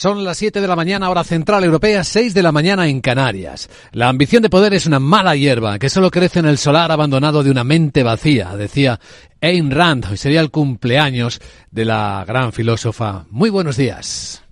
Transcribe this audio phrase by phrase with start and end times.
[0.00, 3.68] Son las 7 de la mañana, hora central europea, 6 de la mañana en Canarias.
[3.92, 7.42] La ambición de poder es una mala hierba que solo crece en el solar abandonado
[7.42, 8.98] de una mente vacía, decía
[9.42, 10.06] Ayn Rand.
[10.10, 13.26] Hoy sería el cumpleaños de la gran filósofa.
[13.28, 14.42] Muy buenos días.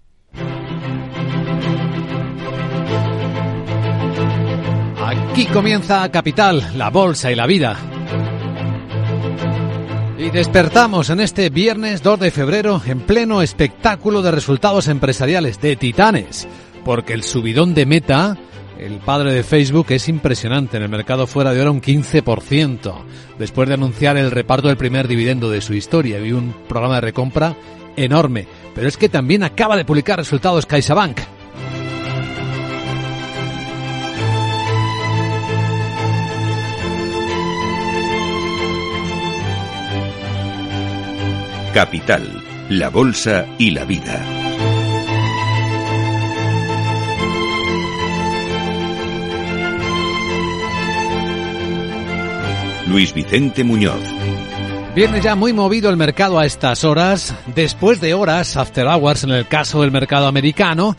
[5.02, 7.97] Aquí comienza Capital, la bolsa y la vida.
[10.18, 15.76] Y despertamos en este viernes 2 de febrero en pleno espectáculo de resultados empresariales de
[15.76, 16.48] titanes,
[16.84, 18.36] porque el subidón de Meta,
[18.80, 22.94] el padre de Facebook, es impresionante en el mercado fuera de hora un 15%,
[23.38, 27.02] después de anunciar el reparto del primer dividendo de su historia y un programa de
[27.02, 27.54] recompra
[27.96, 28.48] enorme.
[28.74, 31.37] Pero es que también acaba de publicar resultados CaixaBank.
[41.78, 44.20] Capital, la Bolsa y la Vida.
[52.88, 54.02] Luis Vicente Muñoz.
[54.96, 59.30] Viene ya muy movido el mercado a estas horas, después de horas, after hours en
[59.30, 60.96] el caso del mercado americano,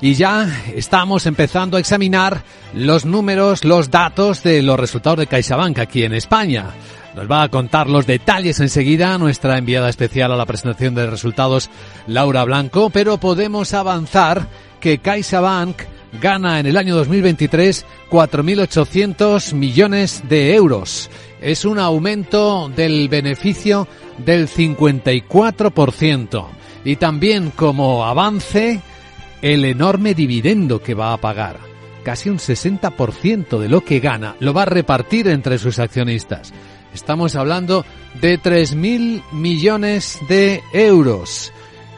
[0.00, 5.78] y ya estamos empezando a examinar los números, los datos de los resultados de CaixaBank
[5.78, 6.70] aquí en España.
[7.14, 11.68] Nos va a contar los detalles enseguida nuestra enviada especial a la presentación de resultados,
[12.06, 14.48] Laura Blanco, pero podemos avanzar
[14.80, 15.82] que CaixaBank
[16.20, 21.10] gana en el año 2023 4.800 millones de euros.
[21.40, 23.88] Es un aumento del beneficio
[24.18, 26.46] del 54%.
[26.84, 28.80] Y también como avance,
[29.40, 31.58] el enorme dividendo que va a pagar.
[32.04, 36.52] Casi un 60% de lo que gana lo va a repartir entre sus accionistas.
[36.94, 37.84] Estamos hablando
[38.20, 41.52] de 3.000 millones de euros.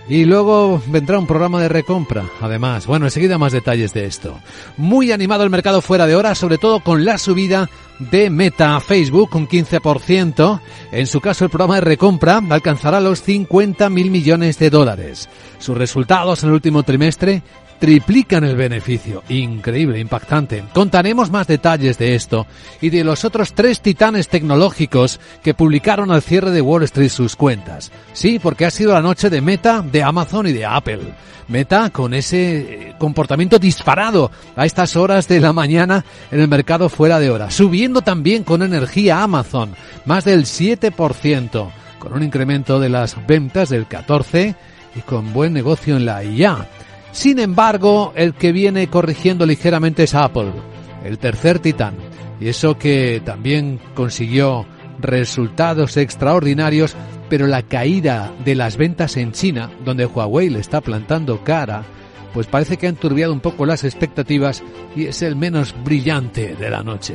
[0.06, 2.86] Y luego vendrá un programa de recompra, además.
[2.86, 4.38] Bueno, enseguida más detalles de esto.
[4.76, 9.30] Muy animado el mercado fuera de hora, sobre todo con la subida de Meta Facebook,
[9.34, 10.60] un 15%.
[10.92, 15.28] En su caso, el programa de recompra alcanzará los 50 mil millones de dólares.
[15.58, 17.42] Sus resultados en el último trimestre
[17.78, 19.22] triplican el beneficio.
[19.28, 20.64] Increíble, impactante.
[20.72, 22.46] Contaremos más detalles de esto
[22.80, 27.36] y de los otros tres titanes tecnológicos que publicaron al cierre de Wall Street sus
[27.36, 27.92] cuentas.
[28.12, 31.00] Sí, porque ha sido la noche de Meta, de Amazon y de Apple.
[31.48, 36.88] Meta con ese eh, comportamiento disparado a estas horas de la mañana en el mercado
[36.88, 37.50] fuera de hora.
[37.50, 39.74] Subiendo también con energía Amazon,
[40.06, 44.54] más del 7%, con un incremento de las ventas del 14%
[44.96, 46.66] y con buen negocio en la IA.
[47.14, 50.52] Sin embargo, el que viene corrigiendo ligeramente es Apple,
[51.04, 51.94] el tercer titán.
[52.40, 54.66] Y eso que también consiguió
[54.98, 56.96] resultados extraordinarios,
[57.28, 61.84] pero la caída de las ventas en China, donde Huawei le está plantando cara,
[62.34, 64.64] pues parece que ha enturbiado un poco las expectativas
[64.96, 67.14] y es el menos brillante de la noche.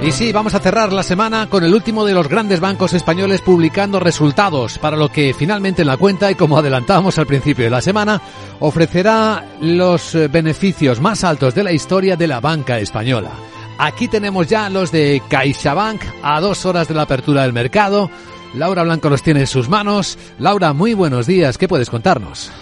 [0.00, 3.40] Y sí, vamos a cerrar la semana con el último de los grandes bancos españoles
[3.40, 7.70] publicando resultados para lo que finalmente en la cuenta y como adelantábamos al principio de
[7.70, 8.22] la semana,
[8.60, 13.32] ofrecerá los eh, beneficios más altos de la historia de la banca española.
[13.78, 18.08] Aquí tenemos ya los de CaixaBank a dos horas de la apertura del mercado.
[18.54, 20.16] Laura Blanco los tiene en sus manos.
[20.38, 21.58] Laura, muy buenos días.
[21.58, 22.52] ¿Qué puedes contarnos?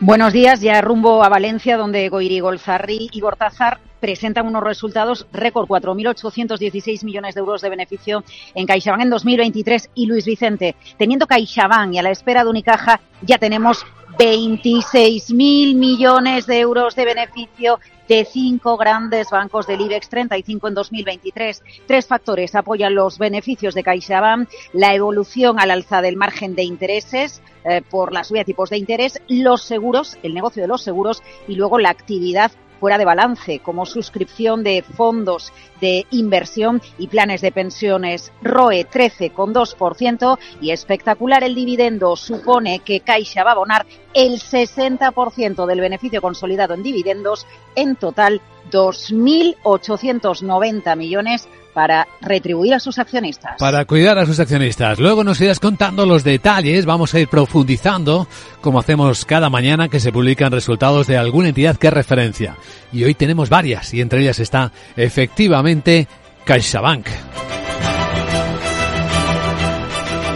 [0.00, 5.68] Buenos días, ya rumbo a Valencia, donde Goiri Golzarri y Gortázar presentan unos resultados récord,
[5.68, 8.24] 4.816 millones de euros de beneficio
[8.56, 9.90] en CaixaBank en 2023.
[9.94, 13.86] Y Luis Vicente, teniendo CaixaBank y a la espera de Unicaja, ya tenemos
[14.18, 17.78] 26.000 millones de euros de beneficio
[18.08, 21.62] de cinco grandes bancos del IBEX 35 en 2023.
[21.86, 27.42] Tres factores apoyan los beneficios de CaixaBank, la evolución al alza del margen de intereses
[27.64, 31.22] eh, por la subida de tipos de interés, los seguros, el negocio de los seguros
[31.48, 37.40] y luego la actividad fuera de balance, como suscripción de fondos de inversión y planes
[37.40, 38.32] de pensiones.
[38.42, 45.80] ROE 13,2% y espectacular el dividendo supone que Caixa va a abonar el 60% del
[45.80, 48.40] beneficio consolidado en dividendos, en total
[48.70, 53.56] 2.890 millones para retribuir a sus accionistas.
[53.58, 54.98] Para cuidar a sus accionistas.
[55.00, 58.28] Luego nos irás contando los detalles, vamos a ir profundizando,
[58.60, 62.56] como hacemos cada mañana que se publican resultados de alguna entidad que referencia.
[62.92, 66.06] Y hoy tenemos varias, y entre ellas está efectivamente
[66.44, 67.08] CaixaBank.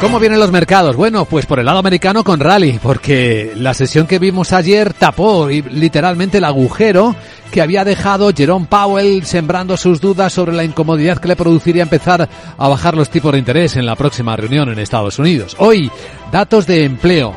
[0.00, 0.94] ¿Cómo vienen los mercados?
[0.94, 5.48] Bueno, pues por el lado americano con rally, porque la sesión que vimos ayer tapó
[5.48, 7.16] literalmente el agujero
[7.50, 12.28] que había dejado Jerome Powell sembrando sus dudas sobre la incomodidad que le produciría empezar
[12.56, 15.56] a bajar los tipos de interés en la próxima reunión en Estados Unidos.
[15.58, 15.90] Hoy,
[16.30, 17.34] datos de empleo.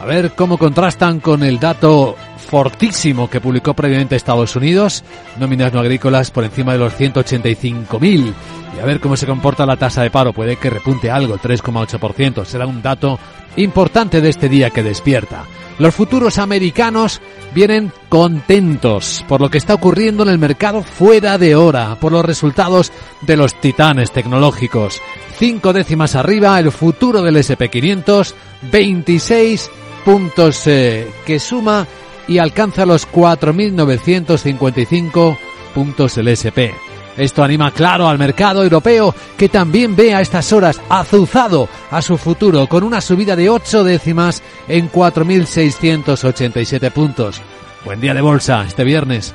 [0.00, 2.16] A ver cómo contrastan con el dato
[2.50, 5.04] fortísimo que publicó previamente Estados Unidos,
[5.38, 8.34] nóminas no agrícolas por encima de los 185.000
[8.76, 10.32] y a ver cómo se comporta la tasa de paro.
[10.32, 12.44] Puede que repunte algo, 3,8%.
[12.44, 13.20] Será un dato
[13.54, 15.44] importante de este día que despierta.
[15.78, 17.20] Los futuros americanos
[17.54, 22.24] vienen contentos por lo que está ocurriendo en el mercado fuera de hora, por los
[22.24, 25.00] resultados de los titanes tecnológicos.
[25.38, 28.34] Cinco décimas arriba, el futuro del SP500,
[28.72, 29.70] 26
[30.04, 31.86] puntos eh, que suma
[32.30, 35.36] y alcanza los 4.955
[35.74, 36.70] puntos el SP.
[37.16, 42.16] Esto anima claro al mercado europeo que también ve a estas horas azuzado a su
[42.16, 47.42] futuro con una subida de 8 décimas en 4.687 puntos.
[47.84, 49.34] Buen día de bolsa este viernes.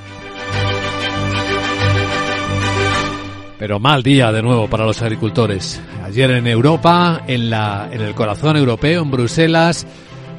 [3.59, 5.81] Pero mal día de nuevo para los agricultores.
[6.05, 9.85] Ayer en Europa, en, la, en el corazón europeo, en Bruselas,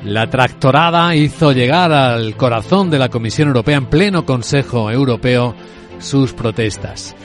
[0.04, 5.54] la tractorada hizo llegar al corazón de la Comisión Europea en pleno Consejo Europeo
[5.98, 7.16] sus protestas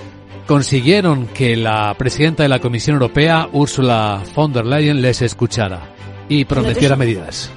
[0.51, 5.79] consiguieron que la presidenta de la Comisión Europea, Ursula von der Leyen, les escuchara
[6.27, 7.49] y prometiera medidas.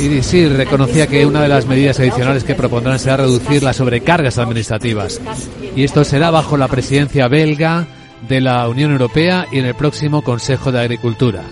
[0.00, 4.38] Y sí, reconocía que una de las medidas adicionales que propondrán será reducir las sobrecargas
[4.38, 5.20] administrativas.
[5.74, 7.88] Y esto será bajo la presidencia belga
[8.28, 11.42] de la Unión Europea y en el próximo Consejo de Agricultura.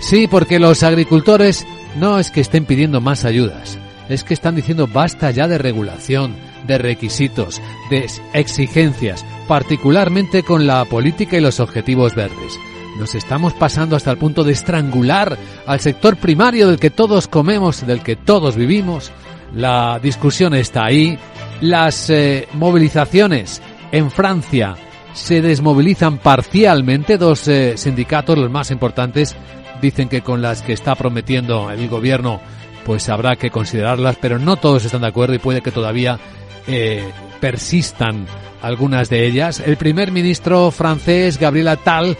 [0.00, 3.78] Sí, porque los agricultores no es que estén pidiendo más ayudas,
[4.08, 6.34] es que están diciendo basta ya de regulación
[6.66, 12.58] de requisitos, de exigencias, particularmente con la política y los objetivos verdes.
[12.98, 17.86] Nos estamos pasando hasta el punto de estrangular al sector primario del que todos comemos,
[17.86, 19.10] del que todos vivimos.
[19.54, 21.18] La discusión está ahí.
[21.60, 24.76] Las eh, movilizaciones en Francia
[25.12, 27.18] se desmovilizan parcialmente.
[27.18, 29.36] Dos eh, sindicatos, los más importantes,
[29.80, 32.40] dicen que con las que está prometiendo el gobierno,
[32.84, 36.18] pues habrá que considerarlas, pero no todos están de acuerdo y puede que todavía
[36.66, 37.10] eh,
[37.40, 38.26] persistan
[38.62, 39.60] algunas de ellas.
[39.60, 42.16] El primer ministro francés, Gabriel Attal,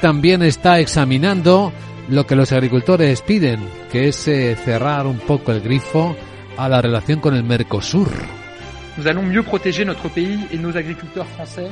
[0.00, 1.72] también está examinando
[2.08, 6.16] lo que los agricultores piden, que es eh, cerrar un poco el grifo
[6.56, 8.10] a la relación con el Mercosur.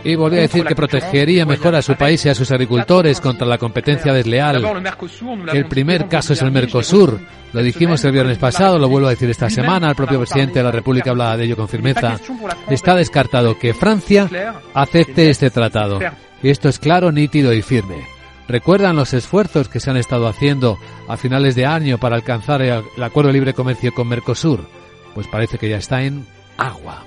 [0.05, 3.47] Y volví a decir que protegería mejor a su país y a sus agricultores contra
[3.47, 4.65] la competencia desleal.
[5.51, 7.19] Que el primer caso es el Mercosur.
[7.53, 9.89] Lo dijimos el viernes pasado, lo vuelvo a decir esta semana.
[9.91, 12.19] El propio presidente de la República hablaba de ello con firmeza.
[12.69, 14.29] Está descartado que Francia
[14.75, 15.99] acepte este tratado.
[16.43, 18.05] Y esto es claro, nítido y firme.
[18.49, 23.03] ¿Recuerdan los esfuerzos que se han estado haciendo a finales de año para alcanzar el
[23.03, 24.69] acuerdo de libre comercio con Mercosur?
[25.15, 26.27] Pues parece que ya está en
[26.57, 27.05] agua.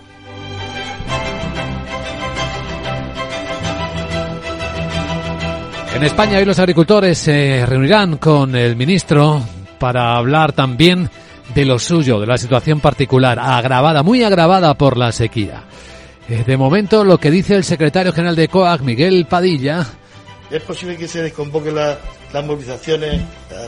[5.95, 9.41] En España hoy los agricultores se reunirán con el ministro
[9.79, 11.09] para hablar también
[11.53, 15.63] de lo suyo, de la situación particular, agravada, muy agravada por la sequía.
[16.29, 19.85] Eh, de momento, lo que dice el secretario general de COAG, Miguel Padilla.
[20.51, 21.97] Es posible que se desconvoquen las
[22.45, 23.21] movilizaciones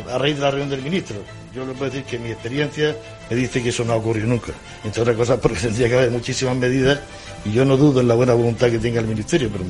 [0.09, 1.17] a, raíz de la reunión del ministro.
[1.55, 2.95] Yo le puedo decir que mi experiencia
[3.31, 4.51] me dice que eso no ha ocurrido nunca.
[4.83, 6.99] Entre otras cosas porque tendría que haber muchísimas medidas
[7.45, 9.63] y yo no dudo en la buena voluntad que tenga el Ministerio, pero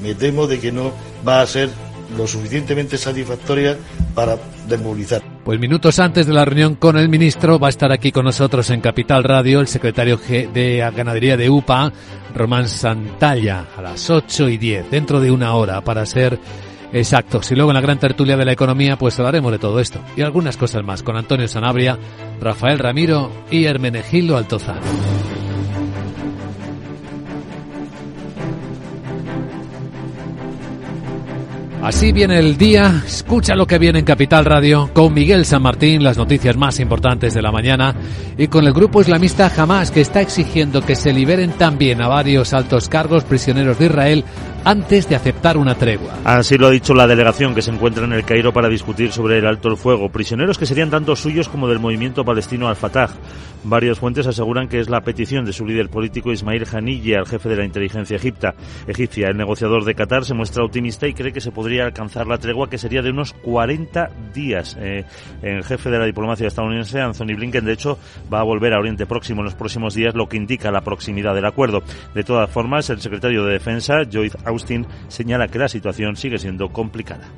[0.00, 0.92] me, temo de que no
[1.26, 1.68] va a ser
[2.16, 3.76] lo suficientemente satisfactoria
[4.14, 5.20] para desmovilizar.
[5.44, 8.70] Pues minutos antes de la reunión con el ministro va a estar aquí con nosotros
[8.70, 11.92] en Capital Radio el secretario de Ganadería de UPA,
[12.36, 16.38] Román Santalla, a las 8 y 10, dentro de una hora, para ser
[16.92, 17.50] exactos.
[17.50, 20.22] Y luego en la gran tertulia de la economía, pues hablaremos de todo esto y
[20.22, 21.98] algunas cosas más con Antonio Sanabria,
[22.40, 24.80] Rafael Ramiro y Hermenegildo Altozano.
[31.82, 36.04] Así viene el día, escucha lo que viene en Capital Radio con Miguel San Martín,
[36.04, 37.92] las noticias más importantes de la mañana,
[38.38, 42.52] y con el grupo islamista Hamas que está exigiendo que se liberen también a varios
[42.52, 44.24] altos cargos prisioneros de Israel
[44.64, 46.18] antes de aceptar una tregua.
[46.24, 49.38] Así lo ha dicho la delegación que se encuentra en el Cairo para discutir sobre
[49.38, 53.10] el alto el fuego, prisioneros que serían tanto suyos como del movimiento palestino Al-Fatah.
[53.64, 57.48] Varias fuentes aseguran que es la petición de su líder político Ismail Haniyeh al jefe
[57.48, 58.54] de la inteligencia egipta,
[58.88, 59.28] egipcia.
[59.28, 62.68] El negociador de Qatar se muestra optimista y cree que se podría alcanzar la tregua
[62.68, 64.76] que sería de unos 40 días.
[64.80, 65.04] Eh,
[65.42, 67.98] el jefe de la diplomacia estadounidense, Anthony Blinken, de hecho,
[68.32, 71.34] va a volver a Oriente Próximo en los próximos días, lo que indica la proximidad
[71.34, 71.84] del acuerdo.
[72.14, 76.68] De todas formas, el secretario de Defensa, Joyce Austin señala que la situación sigue siendo
[76.72, 77.28] complicada.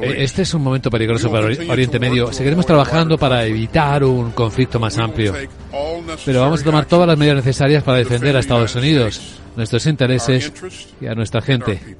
[0.00, 2.32] Eh, este es un momento peligroso para Oriente Medio.
[2.32, 5.34] Seguiremos trabajando para evitar un conflicto más amplio.
[6.24, 10.50] Pero vamos a tomar todas las medidas necesarias para defender a Estados Unidos, nuestros intereses
[11.00, 11.96] y a nuestra gente.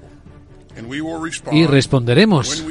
[1.52, 2.64] Y responderemos.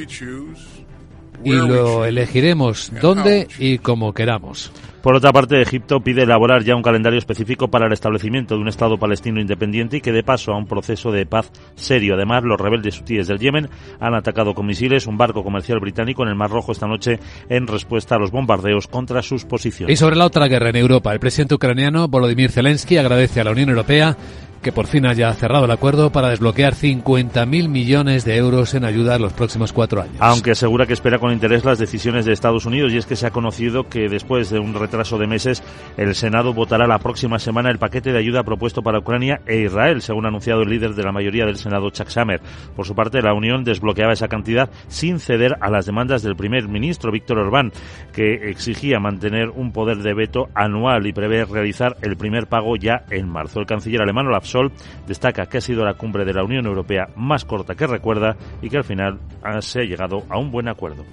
[1.43, 4.71] Y lo elegiremos donde y como queramos.
[5.05, 8.67] Por otra parte, Egipto pide elaborar ya un calendario específico para el establecimiento de un
[8.67, 12.15] Estado palestino independiente y que dé paso a un proceso de paz serio.
[12.15, 13.69] Además, los rebeldes hutíes del Yemen
[13.99, 17.19] han atacado con misiles un barco comercial británico en el Mar Rojo esta noche
[17.49, 19.93] en respuesta a los bombardeos contra sus posiciones.
[19.93, 23.51] Y sobre la otra guerra en Europa, el presidente ucraniano Volodymyr Zelensky agradece a la
[23.51, 24.17] Unión Europea
[24.65, 29.15] que por fin haya cerrado el acuerdo para desbloquear 50.000 millones de euros en ayuda
[29.15, 30.15] en los próximos cuatro años.
[30.17, 33.27] Aunque asegura que espera con interés las decisiones de Estados Unidos y es que se
[33.27, 35.61] ha conocido que después de un retraso de meses
[35.97, 40.01] el Senado votará la próxima semana el paquete de ayuda propuesto para Ucrania e Israel,
[40.01, 42.39] según ha anunciado el líder de la mayoría del Senado, Chuck Schumer.
[42.77, 46.69] Por su parte, la Unión desbloqueaba esa cantidad sin ceder a las demandas del primer
[46.69, 47.73] ministro Víctor Orbán,
[48.13, 53.03] que exigía mantener un poder de veto anual y prevé realizar el primer pago ya
[53.09, 53.59] en marzo.
[53.59, 54.71] El canciller alemán Olaf Sol
[55.07, 58.69] destaca que ha sido la cumbre de la Unión Europea más corta que recuerda y
[58.69, 59.19] que al final
[59.59, 61.03] se ha llegado a un buen acuerdo.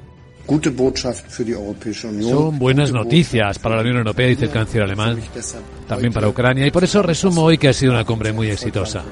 [2.30, 5.18] Son buenas noticias para la Unión Europea, dice el canciller alemán,
[5.88, 9.04] también para Ucrania, y por eso resumo hoy que ha sido una cumbre muy exitosa.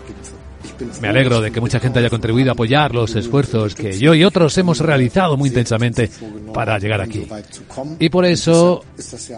[1.01, 4.25] Me alegro de que mucha gente haya contribuido a apoyar los esfuerzos que yo y
[4.25, 6.11] otros hemos realizado muy intensamente
[6.53, 7.27] para llegar aquí.
[7.99, 8.85] Y por eso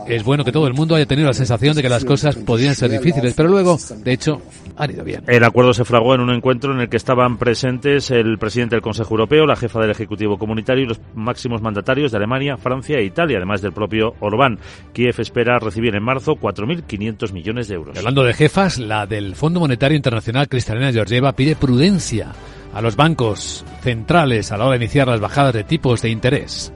[0.07, 2.75] es bueno que todo el mundo haya tenido la sensación de que las cosas podían
[2.75, 4.43] ser difíciles, pero luego, de hecho,
[4.77, 5.23] han ido bien.
[5.27, 8.83] El acuerdo se fragó en un encuentro en el que estaban presentes el presidente del
[8.83, 13.05] Consejo Europeo, la jefa del Ejecutivo Comunitario y los máximos mandatarios de Alemania, Francia e
[13.05, 14.59] Italia, además del propio Orbán.
[14.93, 17.99] Kiev espera recibir en marzo 4.500 millones de euros.
[17.99, 22.33] Hablando de jefas, la del Fondo Monetario Internacional, Cristalina Georgieva, pide prudencia
[22.73, 26.73] a los bancos centrales a la hora de iniciar las bajadas de tipos de interés.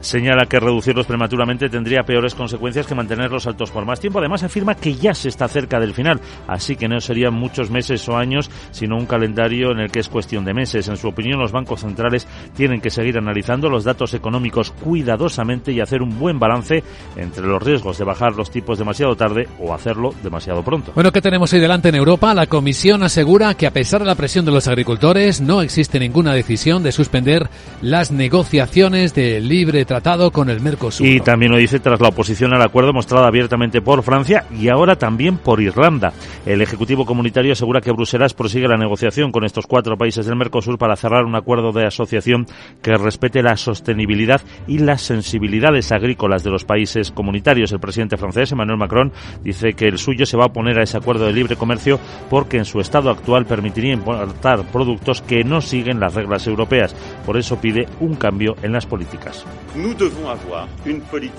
[0.00, 4.18] Señala que reducirlos prematuramente tendría peores consecuencias que mantenerlos altos por más tiempo.
[4.18, 8.08] Además, afirma que ya se está cerca del final, así que no serían muchos meses
[8.08, 10.88] o años, sino un calendario en el que es cuestión de meses.
[10.88, 15.80] En su opinión, los bancos centrales tienen que seguir analizando los datos económicos cuidadosamente y
[15.80, 16.82] hacer un buen balance
[17.16, 20.92] entre los riesgos de bajar los tipos demasiado tarde o hacerlo demasiado pronto.
[20.94, 22.34] Bueno, ¿qué tenemos hoy delante en Europa?
[22.34, 26.34] La Comisión asegura que a pesar de la presión de los agricultores, no existe ninguna
[26.34, 27.48] decisión de suspender
[27.80, 31.06] las negociaciones de libre tratamiento con el Mercosur.
[31.06, 34.96] Y también lo dice tras la oposición al acuerdo mostrada abiertamente por Francia y ahora
[34.96, 36.12] también por Irlanda.
[36.44, 40.78] El Ejecutivo Comunitario asegura que Bruselas prosigue la negociación con estos cuatro países del Mercosur
[40.78, 42.46] para cerrar un acuerdo de asociación
[42.82, 47.72] que respete la sostenibilidad y las sensibilidades agrícolas de los países comunitarios.
[47.72, 49.12] El presidente francés, Emmanuel Macron,
[49.42, 51.98] dice que el suyo se va a oponer a ese acuerdo de libre comercio
[52.30, 56.94] porque en su estado actual permitiría importar productos que no siguen las reglas europeas.
[57.24, 59.44] Por eso pide un cambio en las políticas.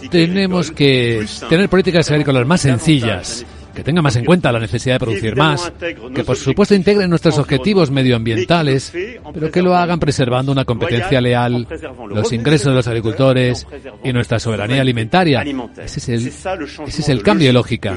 [0.09, 3.45] Tenemos que tener políticas agrícolas más sencillas
[3.77, 5.71] que tenga más en cuenta la necesidad de producir más,
[6.15, 8.91] que por supuesto integren nuestros objetivos medioambientales,
[9.31, 11.67] pero que lo hagan preservando una competencia leal,
[12.09, 13.67] los ingresos de los agricultores
[14.03, 15.43] y nuestra soberanía alimentaria.
[15.77, 17.95] Ese es el, ese es el cambio de lógica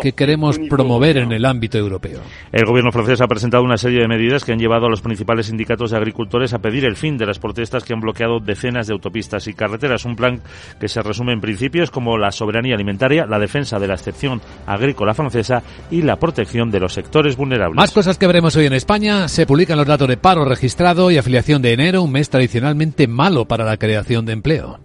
[0.00, 2.20] que queremos promover en el ámbito europeo.
[2.52, 5.46] El gobierno francés ha presentado una serie de medidas que han llevado a los principales
[5.46, 8.92] sindicatos de agricultores a pedir el fin de las protestas que han bloqueado decenas de
[8.92, 10.04] autopistas y carreteras.
[10.04, 10.40] Un plan
[10.78, 15.15] que se resume en principios como la soberanía alimentaria, la defensa de la excepción agrícola
[15.16, 17.76] francesa y la protección de los sectores vulnerables.
[17.76, 19.28] Más cosas que veremos hoy en España.
[19.28, 23.46] Se publican los datos de paro registrado y afiliación de enero, un mes tradicionalmente malo
[23.46, 24.78] para la creación de empleo.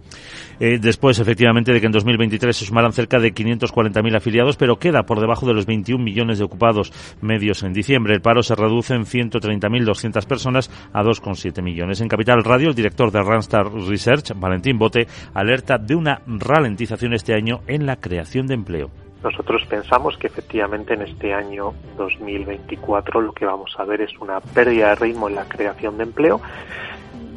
[0.60, 5.02] Eh, después, efectivamente, de que en 2023 se sumaran cerca de 540.000 afiliados, pero queda
[5.04, 8.14] por debajo de los 21 millones de ocupados medios en diciembre.
[8.14, 12.00] El paro se reduce en 130.200 personas a 2,7 millones.
[12.00, 17.34] En Capital Radio, el director de Randstad Research, Valentín Bote, alerta de una ralentización este
[17.34, 18.90] año en la creación de empleo.
[19.22, 24.40] Nosotros pensamos que efectivamente en este año 2024 lo que vamos a ver es una
[24.40, 26.40] pérdida de ritmo en la creación de empleo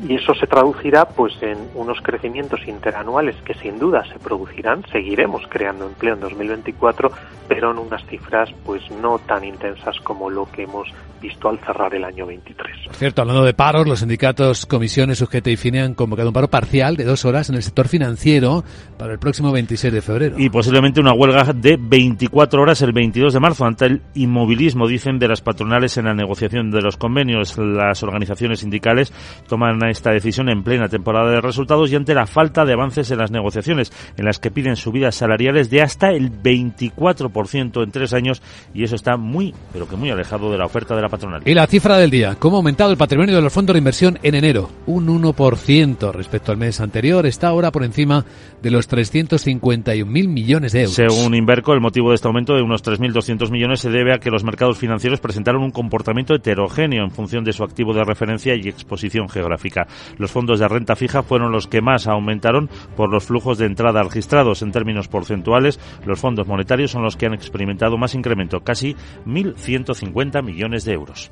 [0.07, 5.43] y eso se traducirá pues en unos crecimientos interanuales que sin duda se producirán, seguiremos
[5.49, 7.11] creando empleo en 2024,
[7.47, 10.87] pero en unas cifras pues no tan intensas como lo que hemos
[11.21, 12.75] visto al cerrar el año 23.
[12.91, 16.97] Cierto, hablando de paros, los sindicatos, comisiones, sujeta y FINE han convocado un paro parcial
[16.97, 18.63] de dos horas en el sector financiero
[18.97, 20.35] para el próximo 26 de febrero.
[20.37, 25.17] Y posiblemente una huelga de 24 horas el 22 de marzo ante el inmovilismo, dicen,
[25.19, 27.57] de las patronales en la negociación de los convenios.
[27.57, 29.11] Las organizaciones sindicales
[29.47, 33.17] toman esta decisión en plena temporada de resultados y ante la falta de avances en
[33.17, 38.41] las negociaciones, en las que piden subidas salariales de hasta el 24% en tres años
[38.73, 41.41] y eso está muy, pero que muy alejado de la oferta de la patronal.
[41.45, 44.19] Y la cifra del día, ¿cómo ha aumentado el patrimonio de los fondos de inversión
[44.23, 44.69] en enero?
[44.85, 48.25] Un 1% respecto al mes anterior, está ahora por encima
[48.61, 50.95] de los 351.000 millones de euros.
[50.95, 54.31] Según Inverco, el motivo de este aumento de unos 3.200 millones se debe a que
[54.31, 58.67] los mercados financieros presentaron un comportamiento heterogéneo en función de su activo de referencia y
[58.67, 59.74] exposición geográfica.
[60.17, 64.03] Los fondos de renta fija fueron los que más aumentaron por los flujos de entrada
[64.03, 65.79] registrados en términos porcentuales.
[66.05, 71.31] Los fondos monetarios son los que han experimentado más incremento, casi 1.150 millones de euros.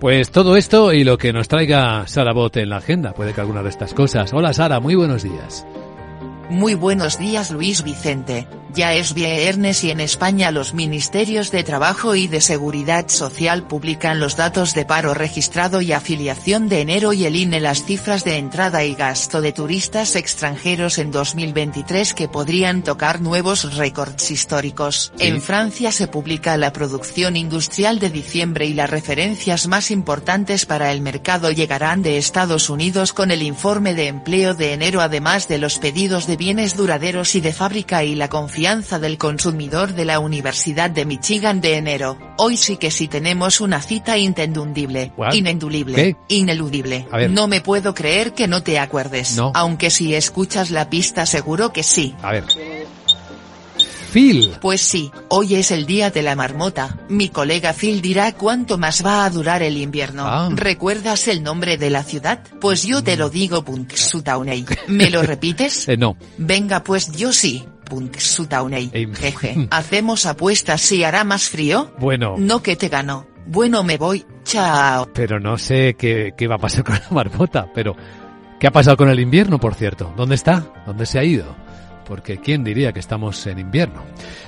[0.00, 3.40] Pues todo esto y lo que nos traiga Sara Bot en la agenda, puede que
[3.42, 4.32] alguna de estas cosas.
[4.32, 5.66] Hola Sara, muy buenos días.
[6.50, 8.48] Muy buenos días Luis Vicente.
[8.72, 14.20] Ya es viernes y en España los Ministerios de Trabajo y de Seguridad Social publican
[14.20, 18.36] los datos de paro registrado y afiliación de enero y el INE las cifras de
[18.36, 25.12] entrada y gasto de turistas extranjeros en 2023 que podrían tocar nuevos récords históricos.
[25.18, 30.92] En Francia se publica la producción industrial de diciembre y las referencias más importantes para
[30.92, 35.58] el mercado llegarán de Estados Unidos con el informe de empleo de enero además de
[35.58, 40.20] los pedidos de bienes duraderos y de fábrica y la confianza del consumidor de la
[40.20, 42.16] Universidad de Michigan de enero.
[42.38, 47.06] Hoy sí que sí tenemos una cita intendundible, inendulible, ineludible.
[47.28, 49.38] No me puedo creer que no te acuerdes.
[49.52, 52.14] Aunque si escuchas la pista seguro que sí.
[52.22, 52.44] A ver.
[54.10, 54.56] Phil.
[54.60, 56.98] Pues sí, hoy es el día de la marmota.
[57.08, 60.24] Mi colega Phil dirá cuánto más va a durar el invierno.
[60.26, 60.48] Ah.
[60.52, 62.40] ¿Recuerdas el nombre de la ciudad?
[62.60, 64.66] Pues yo te lo digo Punxsutawney.
[64.88, 65.88] ¿Me lo repites?
[65.90, 66.16] Eh, no.
[66.38, 67.64] Venga pues yo sí.
[67.84, 68.90] Punxsutawney.
[69.14, 69.68] Jeje.
[69.70, 71.92] ¿Hacemos apuestas si hará más frío?
[71.98, 72.34] Bueno.
[72.38, 73.26] No que te gano.
[73.46, 74.24] Bueno me voy.
[74.44, 75.08] Chao.
[75.12, 77.96] Pero no sé qué, qué va a pasar con la marmota, pero...
[78.60, 80.12] ¿Qué ha pasado con el invierno, por cierto?
[80.18, 80.66] ¿Dónde está?
[80.84, 81.56] ¿Dónde se ha ido?
[82.10, 84.02] Porque ¿quién diría que estamos en invierno?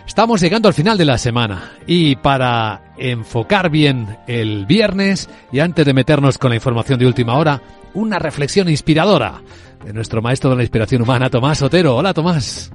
[0.05, 5.87] Estamos llegando al final de la semana y para enfocar bien el viernes y antes
[5.87, 7.63] de meternos con la información de última hora,
[7.95, 9.43] una reflexión inspiradora
[9.85, 11.95] de nuestro maestro de la inspiración humana, Tomás Otero.
[11.95, 12.73] Hola Tomás.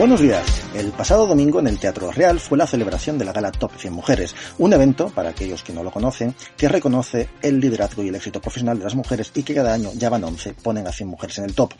[0.00, 0.62] Buenos días.
[0.74, 3.92] El pasado domingo en el Teatro Real fue la celebración de la gala Top 100
[3.92, 8.14] Mujeres, un evento, para aquellos que no lo conocen, que reconoce el liderazgo y el
[8.14, 11.06] éxito profesional de las mujeres y que cada año, ya van 11, ponen a 100
[11.06, 11.74] mujeres en el top.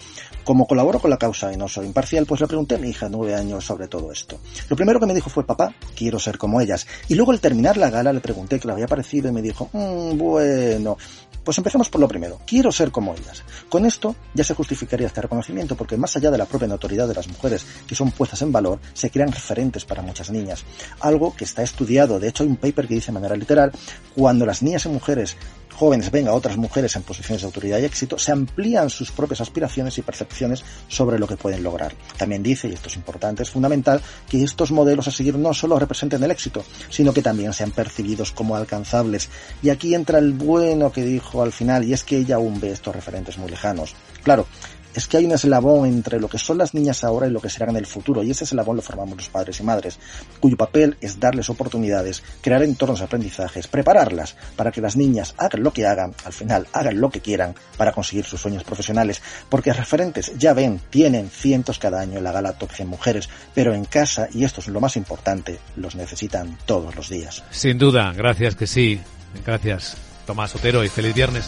[0.45, 3.09] Como colaboro con la causa y no soy imparcial, pues le pregunté a mi hija
[3.09, 4.39] 9 años sobre todo esto.
[4.69, 6.87] Lo primero que me dijo fue, papá, quiero ser como ellas.
[7.09, 9.71] Y luego al terminar la gala le pregunté qué le había parecido y me dijo,
[9.73, 10.99] mmm, bueno,
[11.45, 12.41] pues empecemos por lo primero.
[12.47, 13.43] Quiero ser como ellas.
[13.69, 17.15] Con esto ya se justificaría este reconocimiento porque más allá de la propia notoriedad de
[17.15, 20.65] las mujeres que son puestas en valor, se crean referentes para muchas niñas.
[21.01, 22.21] Algo que está estudiado.
[22.21, 23.73] De hecho, hay un paper que dice de manera literal,
[24.15, 25.37] cuando las niñas y mujeres
[25.81, 29.41] jóvenes ven a otras mujeres en posiciones de autoridad y éxito, se amplían sus propias
[29.41, 31.95] aspiraciones y percepciones sobre lo que pueden lograr.
[32.19, 35.79] También dice, y esto es importante, es fundamental, que estos modelos a seguir no solo
[35.79, 39.31] representen el éxito, sino que también sean percibidos como alcanzables.
[39.63, 42.73] Y aquí entra el bueno que dijo al final, y es que ella aún ve
[42.73, 43.95] estos referentes muy lejanos.
[44.23, 44.47] Claro,
[44.95, 47.51] es que hay un eslabón entre lo que son las niñas ahora y lo que
[47.51, 49.99] serán en el futuro, y ese eslabón lo formamos los padres y madres,
[50.41, 55.63] cuyo papel es darles oportunidades, crear entornos de aprendizajes, prepararlas para que las niñas hagan
[55.63, 59.73] lo que hagan, al final hagan lo que quieran para conseguir sus sueños profesionales, porque
[59.73, 63.85] referentes ya ven, tienen cientos cada año en la gala Top 100 Mujeres, pero en
[63.85, 67.43] casa, y esto es lo más importante, los necesitan todos los días.
[67.51, 69.01] Sin duda, gracias que sí.
[69.47, 71.47] Gracias, Tomás Otero, y feliz viernes.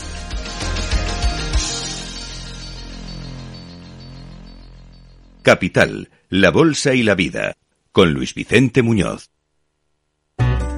[5.42, 7.57] Capital, la Bolsa y la Vida,
[7.92, 9.33] con Luis Vicente Muñoz.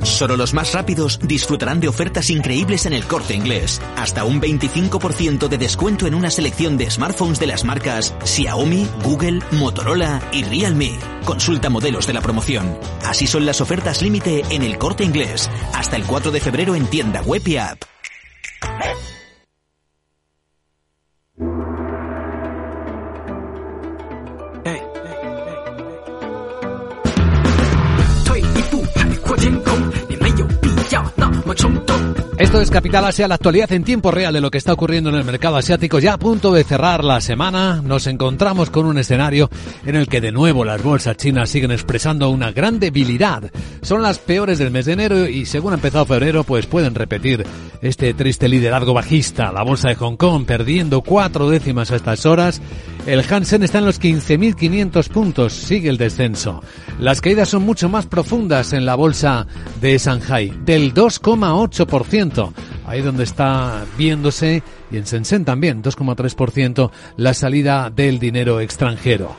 [0.05, 3.81] Solo los más rápidos disfrutarán de ofertas increíbles en el corte inglés.
[3.97, 9.41] Hasta un 25% de descuento en una selección de smartphones de las marcas Xiaomi, Google,
[9.53, 10.99] Motorola y Realme.
[11.25, 12.79] Consulta modelos de la promoción.
[13.05, 15.51] Así son las ofertas límite en el corte inglés.
[15.73, 17.83] Hasta el 4 de febrero en tienda web y app.
[32.37, 35.15] Esto es Capital Asia, la actualidad en tiempo real de lo que está ocurriendo en
[35.15, 36.01] el mercado asiático.
[36.01, 39.49] Ya a punto de cerrar la semana, nos encontramos con un escenario
[39.87, 43.53] en el que de nuevo las bolsas chinas siguen expresando una gran debilidad.
[43.83, 47.47] Son las peores del mes de enero y según ha empezado febrero, pues pueden repetir
[47.83, 49.53] este triste liderazgo bajista.
[49.53, 52.61] La bolsa de Hong Kong perdiendo cuatro décimas a estas horas.
[53.07, 56.63] El Hansen está en los 15.500 puntos, sigue el descenso.
[56.99, 59.47] Las caídas son mucho más profundas en la bolsa
[59.79, 62.53] de Shanghai, del 2,8%.
[62.87, 69.37] Ahí donde está viéndose y en Shenzhen también 2,3% la salida del dinero extranjero.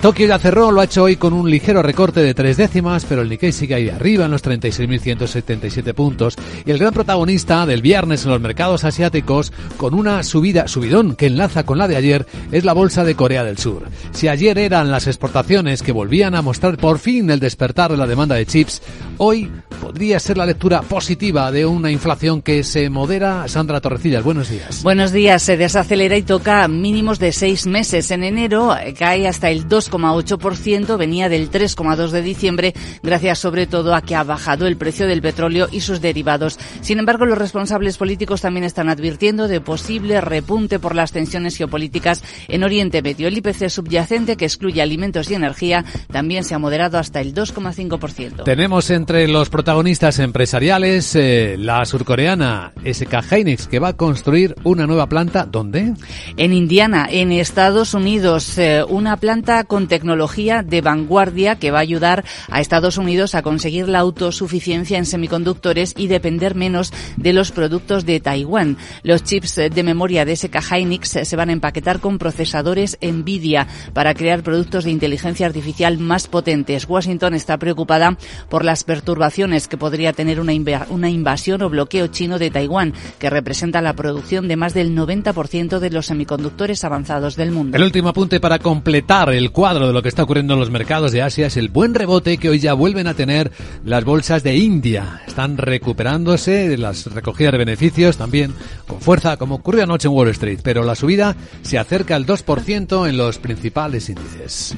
[0.00, 3.22] Tokio ya cerró, lo ha hecho hoy con un ligero recorte de tres décimas, pero
[3.22, 6.36] el Nikkei sigue ahí arriba en los 36.177 puntos.
[6.64, 11.26] Y el gran protagonista del viernes en los mercados asiáticos, con una subida, subidón que
[11.26, 13.88] enlaza con la de ayer, es la bolsa de Corea del Sur.
[14.12, 18.06] Si ayer eran las exportaciones que volvían a mostrar por fin el despertar de la
[18.06, 18.80] demanda de chips,
[19.16, 23.48] hoy podría ser la lectura positiva de una inflación que se modera.
[23.48, 24.84] Sandra Torrecillas, buenos días.
[24.84, 28.12] Buenos días, se desacelera y toca mínimos de seis meses.
[28.12, 33.94] En enero cae hasta el 2 2,8%, venía del 3,2% de diciembre, gracias sobre todo
[33.94, 36.58] a que ha bajado el precio del petróleo y sus derivados.
[36.80, 42.22] Sin embargo, los responsables políticos también están advirtiendo de posible repunte por las tensiones geopolíticas
[42.48, 43.28] en Oriente Medio.
[43.28, 48.44] El IPC subyacente, que excluye alimentos y energía, también se ha moderado hasta el 2,5%.
[48.44, 54.86] Tenemos entre los protagonistas empresariales eh, la surcoreana SK Hynix, que va a construir una
[54.86, 55.46] nueva planta.
[55.46, 55.94] ¿Dónde?
[56.36, 61.82] En Indiana, en Estados Unidos, eh, una planta con tecnología de vanguardia que va a
[61.82, 67.52] ayudar a Estados Unidos a conseguir la autosuficiencia en semiconductores y depender menos de los
[67.52, 68.76] productos de Taiwán.
[69.04, 74.14] Los chips de memoria de SK Hynix se van a empaquetar con procesadores Nvidia para
[74.14, 76.88] crear productos de inteligencia artificial más potentes.
[76.88, 78.16] Washington está preocupada
[78.48, 80.52] por las perturbaciones que podría tener una,
[80.88, 85.78] una invasión o bloqueo chino de Taiwán, que representa la producción de más del 90%
[85.78, 87.76] de los semiconductores avanzados del mundo.
[87.76, 91.10] El último apunte para completar el cuadro de lo que está ocurriendo en los mercados
[91.10, 93.50] de Asia es el buen rebote que hoy ya vuelven a tener
[93.84, 95.22] las bolsas de India.
[95.26, 98.54] Están recuperándose las recogidas de beneficios también
[98.86, 103.08] con fuerza, como ocurrió anoche en Wall Street, pero la subida se acerca al 2%
[103.08, 104.76] en los principales índices.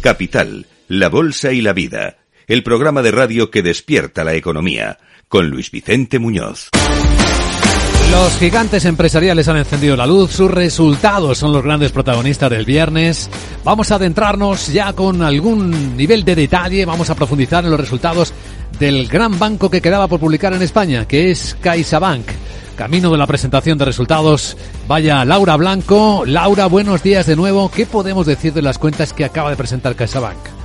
[0.00, 2.19] Capital, la Bolsa y la Vida
[2.50, 6.70] el programa de radio que despierta la economía, con Luis Vicente Muñoz.
[8.10, 13.30] Los gigantes empresariales han encendido la luz, sus resultados son los grandes protagonistas del viernes.
[13.62, 18.34] Vamos a adentrarnos ya con algún nivel de detalle, vamos a profundizar en los resultados
[18.80, 22.26] del gran banco que quedaba por publicar en España, que es CaixaBank.
[22.74, 24.56] Camino de la presentación de resultados,
[24.88, 26.24] vaya Laura Blanco.
[26.26, 27.70] Laura, buenos días de nuevo.
[27.70, 30.59] ¿Qué podemos decir de las cuentas que acaba de presentar CaixaBank?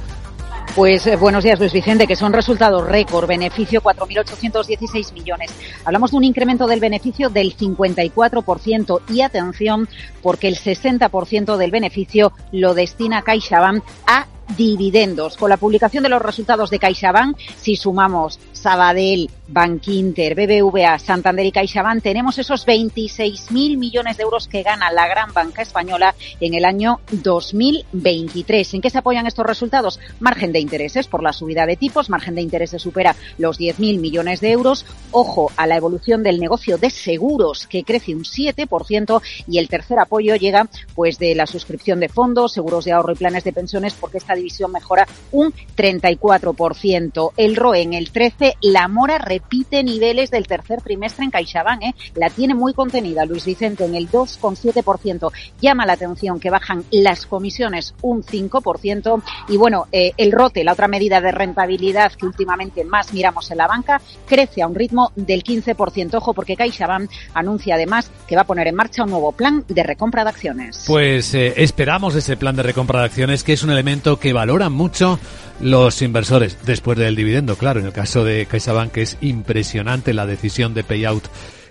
[0.75, 5.49] Pues eh, buenos días, Luis Vicente, que son resultados récord, beneficio 4.816 millones.
[5.85, 9.88] Hablamos de un incremento del beneficio del 54% y atención,
[10.21, 14.27] porque el 60% del beneficio lo destina CaixaBank a
[14.58, 15.38] dividendos.
[15.38, 21.51] Con la publicación de los resultados de CaixaBank, si sumamos Sabadell, Bankinter, BBVA, Santander y
[21.51, 26.65] CaixaBank, tenemos esos 26.000 millones de euros que gana la gran banca española en el
[26.65, 28.73] año 2023.
[28.75, 29.99] ¿En qué se apoyan estos resultados?
[30.19, 34.41] Margen de intereses por la subida de tipos, margen de intereses supera los 10.000 millones
[34.41, 34.86] de euros.
[35.12, 39.99] Ojo a la evolución del negocio de seguros que crece un 7% y el tercer
[39.99, 43.93] apoyo llega pues de la suscripción de fondos, seguros de ahorro y planes de pensiones
[43.93, 47.32] porque esta división mejora un 34%.
[47.38, 51.95] El ROE en el 13, la mora repite niveles del tercer trimestre en CaixaBank, ¿eh?
[52.15, 55.32] la tiene muy contenida Luis Vicente en el 2,7%.
[55.62, 60.74] Llama la atención que bajan las comisiones un 5% y bueno, eh, el ROTE, la
[60.74, 65.12] otra medida de rentabilidad que últimamente más miramos en la banca, crece a un ritmo
[65.15, 66.15] del 15%.
[66.15, 69.84] Ojo porque CaixaBank anuncia además que va a poner en marcha un nuevo plan de
[69.84, 70.84] recompra de acciones.
[70.88, 74.33] Pues eh, esperamos ese plan de recompra de acciones que es un elemento que que
[74.33, 75.19] valoran mucho
[75.59, 77.57] los inversores después del dividendo.
[77.57, 81.23] Claro, en el caso de CaixaBank es impresionante la decisión de payout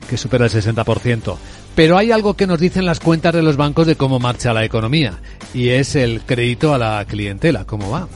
[0.08, 1.36] que supera el 60%.
[1.74, 4.64] Pero hay algo que nos dicen las cuentas de los bancos de cómo marcha la
[4.64, 5.18] economía
[5.52, 8.06] y es el crédito a la clientela, cómo va.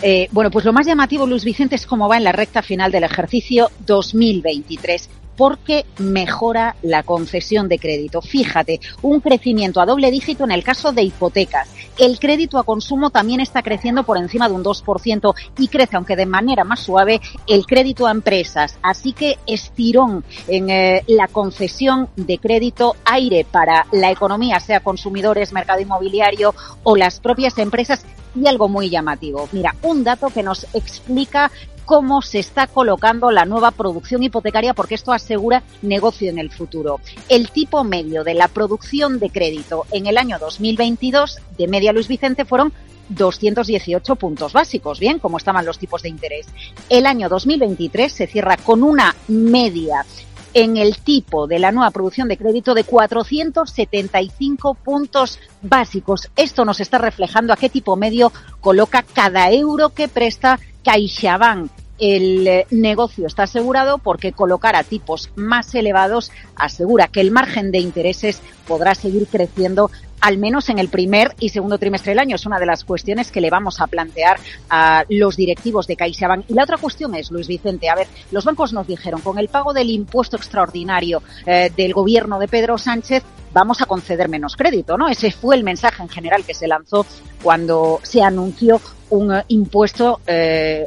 [0.00, 2.92] Eh, bueno, pues lo más llamativo, Luis Vicente, es cómo va en la recta final
[2.92, 5.10] del ejercicio 2023
[5.40, 8.20] porque mejora la concesión de crédito.
[8.20, 11.66] Fíjate, un crecimiento a doble dígito en el caso de hipotecas.
[11.96, 16.14] El crédito a consumo también está creciendo por encima de un 2% y crece, aunque
[16.14, 18.78] de manera más suave, el crédito a empresas.
[18.82, 25.54] Así que estirón en eh, la concesión de crédito, aire para la economía, sea consumidores,
[25.54, 29.48] mercado inmobiliario o las propias empresas y algo muy llamativo.
[29.52, 31.50] Mira, un dato que nos explica
[31.90, 37.00] cómo se está colocando la nueva producción hipotecaria porque esto asegura negocio en el futuro.
[37.28, 42.06] El tipo medio de la producción de crédito en el año 2022 de media Luis
[42.06, 42.72] Vicente fueron
[43.08, 46.46] 218 puntos básicos, bien, como estaban los tipos de interés.
[46.88, 50.06] El año 2023 se cierra con una media
[50.54, 56.30] en el tipo de la nueva producción de crédito de 475 puntos básicos.
[56.36, 62.46] Esto nos está reflejando a qué tipo medio coloca cada euro que presta CaixaBank el
[62.46, 67.78] eh, negocio está asegurado porque colocar a tipos más elevados asegura que el margen de
[67.78, 72.36] intereses podrá seguir creciendo al menos en el primer y segundo trimestre del año.
[72.36, 76.44] Es una de las cuestiones que le vamos a plantear a los directivos de CaixaBank.
[76.48, 79.48] Y la otra cuestión es, Luis Vicente, a ver, los bancos nos dijeron, con el
[79.48, 84.96] pago del impuesto extraordinario eh, del gobierno de Pedro Sánchez, vamos a conceder menos crédito,
[84.96, 85.08] ¿no?
[85.08, 87.06] Ese fue el mensaje en general que se lanzó
[87.42, 88.80] cuando se anunció
[89.10, 90.86] un eh, impuesto eh,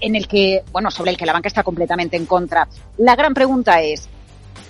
[0.00, 2.68] en el que, bueno, sobre el que la banca está completamente en contra.
[2.98, 4.08] La gran pregunta es,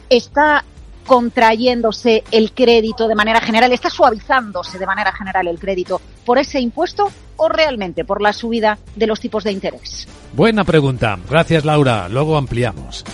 [0.09, 0.65] ¿está
[1.07, 6.61] contrayéndose el crédito de manera general, está suavizándose de manera general el crédito por ese
[6.61, 10.07] impuesto o realmente por la subida de los tipos de interés?
[10.33, 11.19] Buena pregunta.
[11.29, 12.09] Gracias, Laura.
[12.09, 13.05] Luego ampliamos.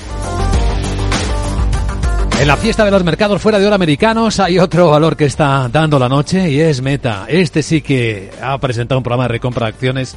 [2.40, 5.68] En la fiesta de los mercados fuera de hora americanos hay otro valor que está
[5.68, 7.27] dando la noche y es Meta.
[7.29, 10.14] Este sí que ha presentado un programa de recompra de acciones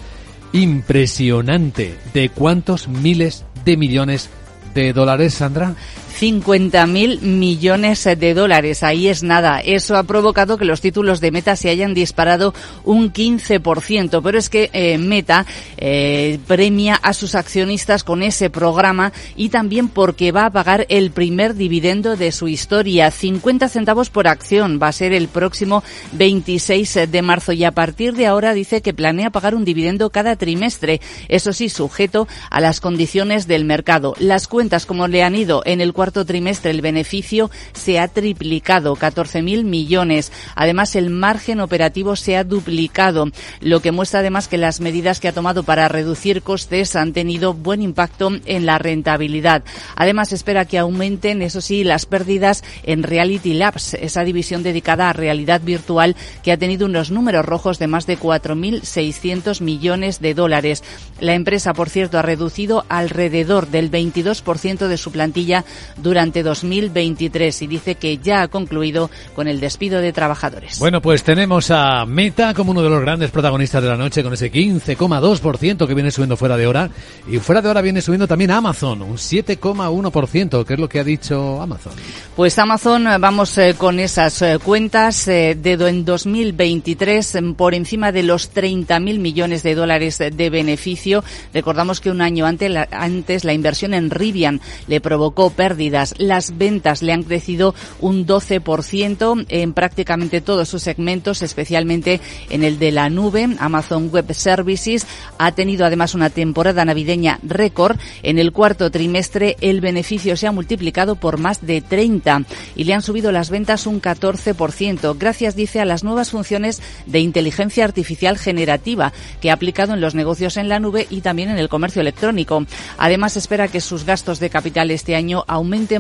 [0.54, 1.98] impresionante.
[2.14, 4.30] ¿De cuántos miles de millones
[4.76, 5.74] de dólares, Sandra?
[6.22, 8.84] 50.000 millones de dólares.
[8.84, 9.60] Ahí es nada.
[9.60, 12.54] Eso ha provocado que los títulos de Meta se hayan disparado
[12.84, 14.22] un 15%.
[14.22, 19.88] Pero es que eh, Meta eh, premia a sus accionistas con ese programa y también
[19.88, 23.10] porque va a pagar el primer dividendo de su historia.
[23.10, 24.80] 50 centavos por acción.
[24.80, 28.94] Va a ser el próximo 26 de marzo y a partir de ahora dice que
[28.94, 31.02] planea pagar un dividendo cada trimestre.
[31.30, 34.14] Eso sí, sujeto a las condiciones del mercado.
[34.20, 38.96] Las cuentas como le han ido en el cuarto trimestre el beneficio se ha triplicado,
[38.96, 40.32] 14.000 millones.
[40.56, 43.28] Además, el margen operativo se ha duplicado,
[43.60, 47.54] lo que muestra además que las medidas que ha tomado para reducir costes han tenido
[47.54, 49.64] buen impacto en la rentabilidad.
[49.96, 55.14] Además, espera que aumenten, eso sí, las pérdidas en Reality Labs, esa división dedicada a
[55.14, 60.84] realidad virtual que ha tenido unos números rojos de más de 4.600 millones de dólares.
[61.20, 65.66] La empresa, por cierto, ha reducido alrededor del 22% de su plantilla
[66.02, 70.80] durante 2023 y dice que ya ha concluido con el despido de trabajadores.
[70.80, 74.34] Bueno, pues tenemos a Meta como uno de los grandes protagonistas de la noche con
[74.34, 76.90] ese 15,2% que viene subiendo fuera de hora
[77.28, 81.04] y fuera de hora viene subiendo también Amazon, un 7,1%, que es lo que ha
[81.04, 81.94] dicho Amazon.
[82.36, 88.24] Pues Amazon, vamos eh, con esas eh, cuentas eh, de en 2023 por encima de
[88.24, 91.24] los 30.000 millones de dólares de beneficio.
[91.54, 95.91] Recordamos que un año antes la, antes la inversión en Rivian le provocó pérdidas.
[95.92, 102.80] Las ventas le han crecido un 12% en prácticamente todos sus segmentos, especialmente en el
[102.80, 103.48] de la nube.
[103.60, 105.06] Amazon Web Services
[105.38, 107.98] ha tenido además una temporada navideña récord.
[108.24, 112.44] En el cuarto trimestre el beneficio se ha multiplicado por más de 30
[112.76, 117.20] y le han subido las ventas un 14%, gracias, dice, a las nuevas funciones de
[117.20, 121.58] inteligencia artificial generativa que ha aplicado en los negocios en la nube y también en
[121.58, 122.66] el comercio electrónico.
[122.98, 125.44] Además, espera que sus gastos de capital este año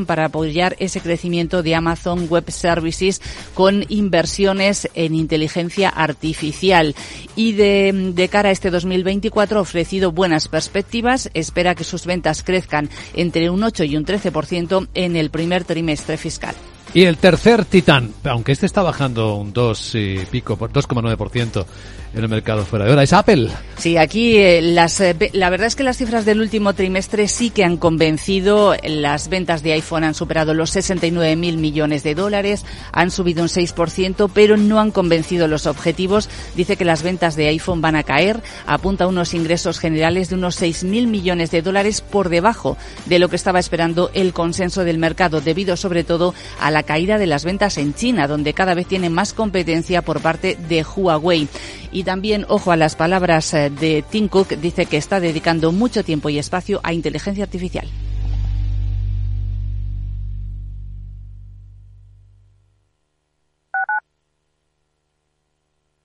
[0.06, 3.22] para apoyar ese crecimiento de Amazon Web Services
[3.54, 6.94] con inversiones en inteligencia artificial.
[7.38, 11.30] Y de, de cara a este 2024 ha ofrecido buenas perspectivas.
[11.34, 16.18] Espera que sus ventas crezcan entre un 8 y un 13% en el primer trimestre
[16.18, 16.56] fiscal.
[16.94, 21.66] Y el tercer titán, aunque este está bajando un 2 y pico, 2,9%,
[22.14, 23.04] en el mercado fuera de hora.
[23.04, 23.50] Es Apple.
[23.78, 27.50] Sí, aquí eh, las, eh, la verdad es que las cifras del último trimestre sí
[27.50, 28.76] que han convencido.
[28.84, 33.50] Las ventas de iPhone han superado los 69 mil millones de dólares, han subido un
[33.50, 36.30] 6%, pero no han convencido los objetivos.
[36.56, 40.36] Dice que las ventas de iPhone van a caer, apunta a unos ingresos generales de
[40.36, 44.84] unos 6 mil millones de dólares por debajo de lo que estaba esperando el consenso
[44.84, 48.74] del mercado, debido sobre todo a la caída de las ventas en China, donde cada
[48.74, 51.48] vez tiene más competencia por parte de Huawei.
[51.91, 56.04] Y también, ojo a las palabras eh, de Tim Cook, dice que está dedicando mucho
[56.04, 57.88] tiempo y espacio a inteligencia artificial.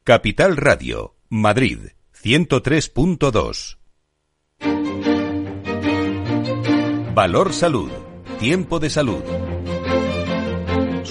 [0.07, 1.79] Capital Radio, Madrid,
[2.23, 3.79] 103.2.
[7.13, 7.91] Valor Salud,
[8.39, 9.25] tiempo de salud.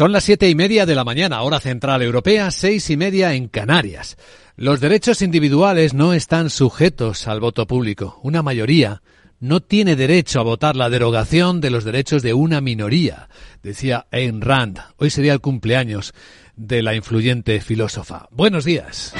[0.00, 3.48] Son las siete y media de la mañana, hora central europea, seis y media en
[3.48, 4.16] Canarias.
[4.56, 8.18] Los derechos individuales no están sujetos al voto público.
[8.22, 9.02] Una mayoría
[9.40, 13.28] no tiene derecho a votar la derogación de los derechos de una minoría,
[13.62, 14.78] decía Ayn Rand.
[14.96, 16.14] Hoy sería el cumpleaños
[16.56, 18.26] de la influyente filósofa.
[18.30, 19.12] Buenos días.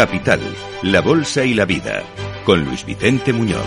[0.00, 0.40] Capital,
[0.82, 2.02] la Bolsa y la Vida,
[2.46, 3.66] con Luis Vicente Muñoz.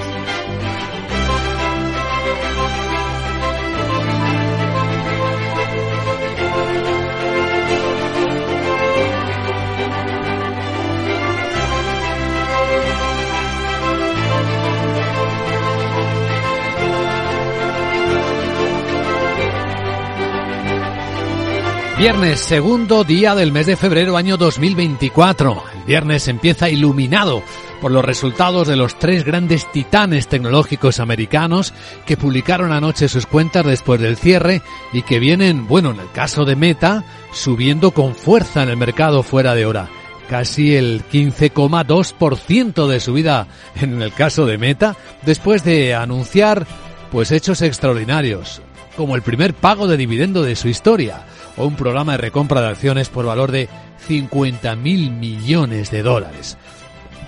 [21.99, 25.72] Viernes, segundo día del mes de febrero año 2024.
[25.85, 27.43] Viernes empieza iluminado
[27.81, 31.73] por los resultados de los tres grandes titanes tecnológicos americanos
[32.05, 34.61] que publicaron anoche sus cuentas después del cierre
[34.93, 39.23] y que vienen, bueno, en el caso de Meta, subiendo con fuerza en el mercado
[39.23, 39.89] fuera de hora.
[40.29, 46.65] Casi el 15,2% de subida en el caso de Meta después de anunciar
[47.11, 48.61] pues hechos extraordinarios,
[48.95, 51.25] como el primer pago de dividendo de su historia
[51.57, 53.67] o un programa de recompra de acciones por valor de
[54.07, 56.57] 50 mil millones de dólares.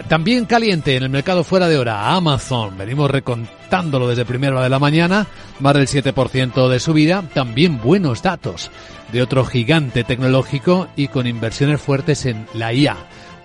[0.07, 2.77] También caliente en el mercado fuera de hora, Amazon.
[2.77, 5.25] Venimos recontándolo desde primera hora de la mañana,
[5.59, 7.23] más del 7% de subida.
[7.33, 8.69] También buenos datos
[9.11, 12.97] de otro gigante tecnológico y con inversiones fuertes en la IA,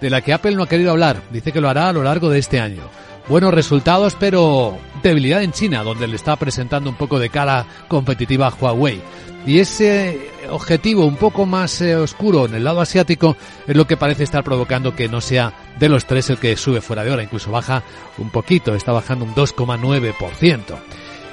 [0.03, 1.23] de la que Apple no ha querido hablar.
[1.31, 2.83] Dice que lo hará a lo largo de este año.
[3.29, 8.49] Buenos resultados, pero debilidad en China, donde le está presentando un poco de cara competitiva
[8.49, 9.01] a Huawei.
[9.47, 13.97] Y ese objetivo un poco más eh, oscuro en el lado asiático es lo que
[13.97, 17.23] parece estar provocando que no sea de los tres el que sube fuera de hora,
[17.23, 17.83] incluso baja
[18.19, 20.77] un poquito, está bajando un 2,9%.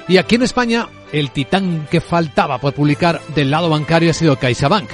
[0.08, 4.36] Y aquí en España, el titán que faltaba por publicar del lado bancario ha sido
[4.36, 4.88] CaixaBank.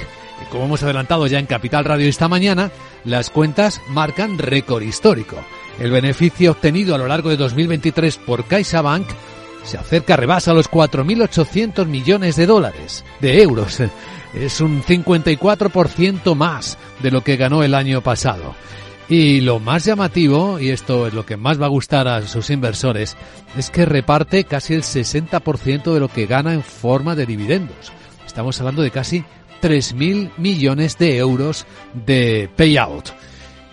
[0.51, 2.71] Como hemos adelantado ya en Capital Radio esta mañana,
[3.05, 5.37] las cuentas marcan récord histórico.
[5.79, 9.07] El beneficio obtenido a lo largo de 2023 por CaixaBank
[9.65, 13.81] se acerca, rebasa los 4.800 millones de dólares, de euros.
[14.35, 18.53] Es un 54% más de lo que ganó el año pasado.
[19.07, 22.49] Y lo más llamativo, y esto es lo que más va a gustar a sus
[22.49, 23.15] inversores,
[23.55, 27.93] es que reparte casi el 60% de lo que gana en forma de dividendos.
[28.25, 29.23] Estamos hablando de casi
[29.61, 33.11] 3.000 millones de euros de payout.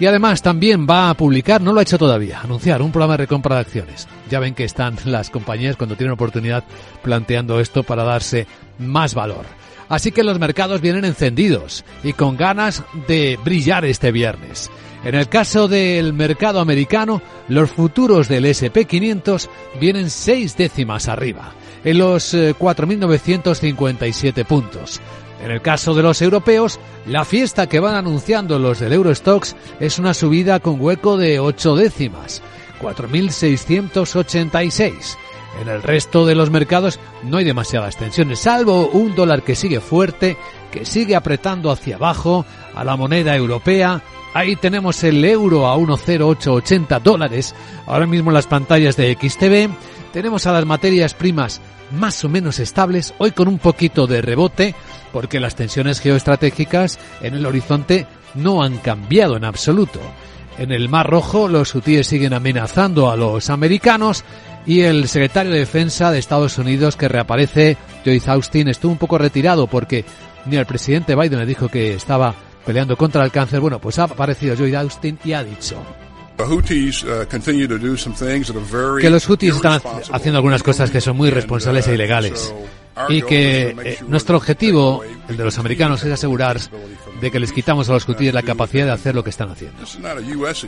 [0.02, 3.18] Y además también va a publicar, no lo ha hecho todavía, anunciar un programa de
[3.18, 4.08] recompra de acciones.
[4.28, 6.64] Ya ven que están las compañías cuando tienen oportunidad
[7.04, 8.48] planteando esto para darse
[8.80, 9.46] más valor.
[9.88, 14.72] Así que los mercados vienen encendidos y con ganas de brillar este viernes.
[15.04, 19.48] En el caso del mercado americano, los futuros del SP500
[19.80, 21.52] vienen seis décimas arriba,
[21.84, 25.00] en los 4.957 eh, puntos.
[25.42, 29.98] En el caso de los europeos, la fiesta que van anunciando los del Eurostox es
[29.98, 32.40] una subida con hueco de 8 décimas,
[32.80, 35.16] 4.686.
[35.60, 39.80] En el resto de los mercados no hay demasiadas tensiones, salvo un dólar que sigue
[39.80, 40.36] fuerte,
[40.70, 44.00] que sigue apretando hacia abajo a la moneda europea.
[44.34, 47.54] Ahí tenemos el euro a 1,0880 dólares,
[47.86, 49.68] ahora mismo las pantallas de XTV.
[50.12, 54.74] Tenemos a las materias primas más o menos estables, hoy con un poquito de rebote,
[55.12, 60.00] porque las tensiones geoestratégicas en el horizonte no han cambiado en absoluto.
[60.58, 64.24] En el Mar Rojo los hutíes siguen amenazando a los americanos
[64.66, 69.16] y el secretario de Defensa de Estados Unidos que reaparece, Joyce Austin, estuvo un poco
[69.16, 70.04] retirado porque
[70.44, 72.34] ni el presidente Biden le dijo que estaba
[72.66, 73.60] peleando contra el cáncer.
[73.60, 75.76] Bueno, pues ha aparecido Joyce Austin y ha dicho
[79.00, 79.80] que los Houthis están
[80.12, 82.52] haciendo algunas cosas que son muy responsables e ilegales
[83.08, 86.58] y que eh, nuestro objetivo, el de los americanos, es asegurar
[87.20, 89.82] de que les quitamos a los hutíes la capacidad de hacer lo que están haciendo.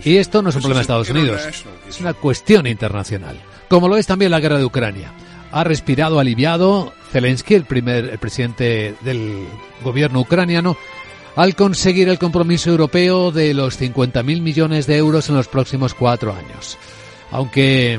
[0.02, 1.42] Y esto no es un problema de Estados Unidos,
[1.88, 5.12] es una cuestión internacional, como lo es también la guerra de Ucrania.
[5.52, 9.46] Ha respirado aliviado Zelensky, el primer el presidente del
[9.84, 10.76] gobierno ucraniano,
[11.36, 16.32] al conseguir el compromiso europeo de los 50.000 millones de euros en los próximos cuatro
[16.32, 16.78] años.
[17.30, 17.98] Aunque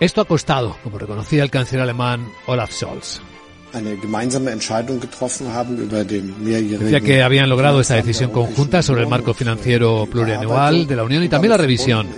[0.00, 3.20] esto ha costado, como reconocía el canciller alemán Olaf Scholz.
[6.78, 11.24] Decía que habían logrado esta decisión conjunta sobre el marco financiero plurianual de la Unión
[11.24, 12.08] y también la revisión.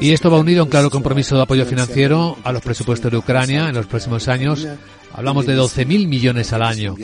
[0.00, 3.18] Y esto va unido a un claro compromiso de apoyo financiero a los presupuestos de
[3.18, 4.66] Ucrania en los próximos años.
[5.14, 6.96] Hablamos de 12.000 millones al año,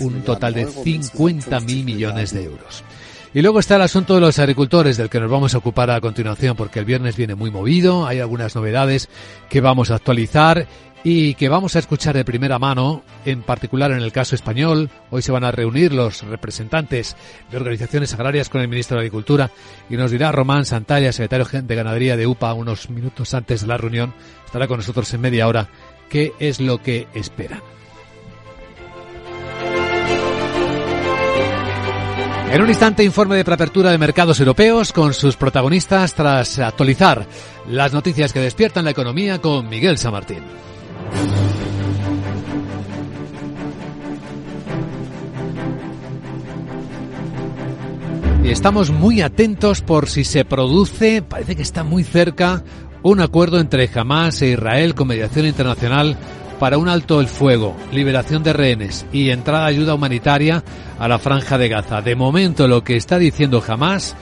[0.00, 2.84] un total de 50.000 millones de euros.
[3.32, 6.00] Y luego está el asunto de los agricultores, del que nos vamos a ocupar a
[6.00, 9.08] continuación, porque el viernes viene muy movido, hay algunas novedades
[9.48, 10.68] que vamos a actualizar
[11.04, 14.90] y que vamos a escuchar de primera mano, en particular en el caso español.
[15.10, 17.16] Hoy se van a reunir los representantes
[17.50, 19.50] de organizaciones agrarias con el ministro de Agricultura
[19.90, 23.76] y nos dirá Román Santalla, secretario de Ganadería de UPA, unos minutos antes de la
[23.76, 24.14] reunión,
[24.46, 25.68] estará con nosotros en media hora,
[26.08, 27.62] qué es lo que esperan.
[32.54, 37.26] En un instante, informe de preapertura de mercados europeos con sus protagonistas tras actualizar
[37.68, 40.38] las noticias que despiertan la economía con Miguel San Martín.
[48.44, 52.62] Y estamos muy atentos por si se produce, parece que está muy cerca,
[53.04, 56.16] un acuerdo entre Hamas e Israel con mediación internacional
[56.58, 60.64] para un alto el fuego, liberación de rehenes y entrada de ayuda humanitaria
[60.98, 62.00] a la franja de Gaza.
[62.00, 64.16] De momento lo que está diciendo Hamas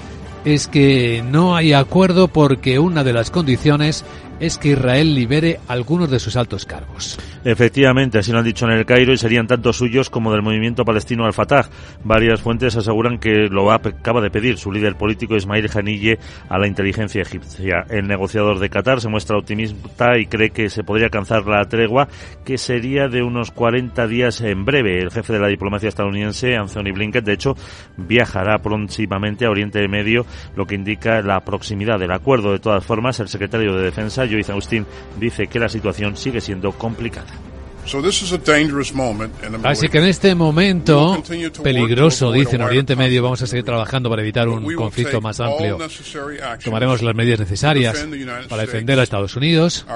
[0.45, 4.05] es que no hay acuerdo porque una de las condiciones
[4.43, 7.17] es que Israel libere algunos de sus altos cargos.
[7.45, 10.85] Efectivamente, así lo han dicho en el Cairo y serían tanto suyos como del movimiento
[10.85, 11.69] palestino al-Fatah.
[12.03, 16.19] Varias fuentes aseguran que lo acaba de pedir su líder político Ismail Haniyeh
[16.49, 17.85] a la inteligencia egipcia.
[17.89, 22.09] El negociador de Qatar se muestra optimista y cree que se podría alcanzar la tregua,
[22.45, 25.01] que sería de unos 40 días en breve.
[25.01, 27.55] El jefe de la diplomacia estadounidense, Anthony Blinken, de hecho,
[27.97, 30.27] viajará próximamente a Oriente Medio,
[30.57, 32.51] lo que indica la proximidad del acuerdo.
[32.51, 34.87] De todas formas, el secretario de Defensa, Joyce Austin
[35.19, 37.52] dice que la situación sigue siendo complicada.
[39.65, 41.23] Así que en este momento
[41.63, 45.79] peligroso, dice en Oriente Medio, vamos a seguir trabajando para evitar un conflicto más amplio.
[46.65, 48.07] Tomaremos las medidas necesarias
[48.49, 49.87] para defender a Estados Unidos,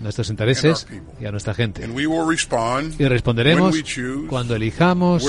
[0.00, 0.86] nuestros intereses
[1.20, 1.88] y a nuestra gente.
[2.98, 3.76] Y responderemos
[4.28, 5.24] cuando elijamos,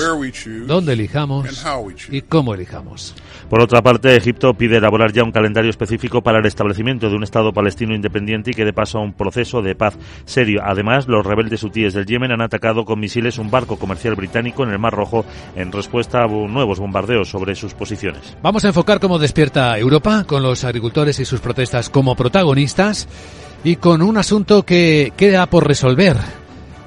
[0.66, 1.64] dónde elijamos
[2.10, 3.14] y cómo elijamos.
[3.48, 7.22] Por otra parte, Egipto pide elaborar ya un calendario específico para el establecimiento de un
[7.22, 10.60] Estado palestino independiente y que dé paso a un proceso de paz serio.
[10.62, 14.70] Además, los rebeldes hutíes del Yemen han atacado con misiles un barco comercial británico en
[14.70, 15.24] el Mar Rojo
[15.54, 18.36] en respuesta a nuevos bombardeos sobre sus posiciones.
[18.42, 23.08] Vamos a enfocar cómo despierta Europa con los agricultores y sus protestas como protagonistas
[23.62, 26.16] y con un asunto que queda por resolver.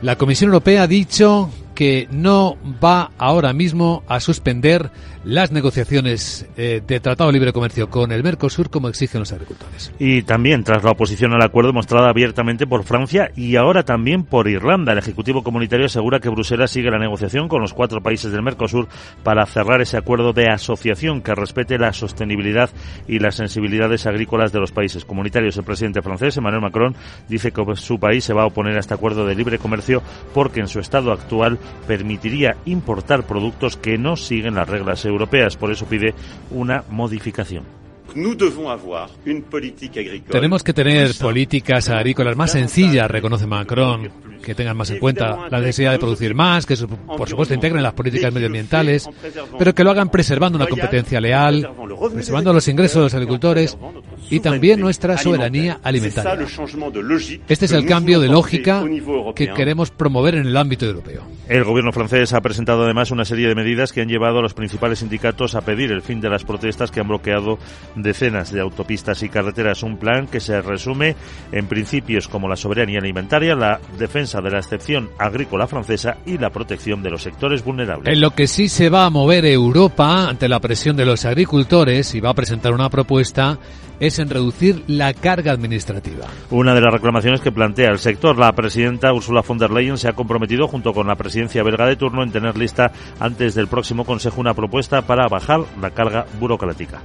[0.02, 1.50] La Comisión Europea ha dicho
[1.82, 4.92] que no va ahora mismo a suspender
[5.24, 9.92] las negociaciones eh, de Tratado de Libre Comercio con el Mercosur como exigen los agricultores.
[9.98, 14.48] Y también tras la oposición al acuerdo mostrada abiertamente por Francia y ahora también por
[14.48, 14.92] Irlanda.
[14.92, 18.88] El Ejecutivo Comunitario asegura que Bruselas sigue la negociación con los cuatro países del Mercosur
[19.24, 22.70] para cerrar ese acuerdo de asociación que respete la sostenibilidad
[23.08, 25.58] y las sensibilidades agrícolas de los países comunitarios.
[25.58, 26.96] El presidente francés, Emmanuel Macron,
[27.28, 30.04] dice que su país se va a oponer a este acuerdo de libre comercio
[30.36, 31.58] porque en su estado actual
[31.88, 35.58] permitiría importar productos que no siguen las reglas europeas.
[35.58, 36.14] Por eso pide
[36.52, 37.82] una modificación.
[40.30, 44.12] Tenemos que tener políticas agrícolas más sencillas, reconoce Macron,
[44.42, 47.94] que tengan más en cuenta la necesidad de producir más, que por supuesto integren las
[47.94, 49.10] políticas medioambientales,
[49.58, 51.70] pero que lo hagan preservando una competencia leal,
[52.14, 53.78] preservando los ingresos de los agricultores
[54.30, 56.46] y también nuestra soberanía alimentaria.
[57.48, 58.84] Este es el cambio de lógica
[59.36, 61.24] que queremos promover en el ámbito europeo.
[61.48, 64.54] El gobierno francés ha presentado además una serie de medidas que han llevado a los
[64.54, 67.60] principales sindicatos a pedir el fin de las protestas que han bloqueado
[67.96, 69.84] decenas de autopistas y carreteras.
[69.84, 71.16] Un plan que se resume
[71.52, 76.52] en principios como la soberanía alimentaria, la defensa de la excepción agrícola francesa y la
[76.52, 78.14] protección de los sectores vulnerables.
[78.14, 82.16] En lo que sí se va a mover Europa ante la presión de los agricultores
[82.16, 83.60] y va a presentar una propuesta
[84.02, 86.28] es en reducir la carga administrativa.
[86.50, 90.08] Una de las reclamaciones que plantea el sector, la presidenta Ursula von der Leyen se
[90.08, 94.06] ha comprometido junto con la presidencia belga de turno en tener lista antes del próximo
[94.06, 97.02] Consejo una propuesta para bajar la carga burocrática.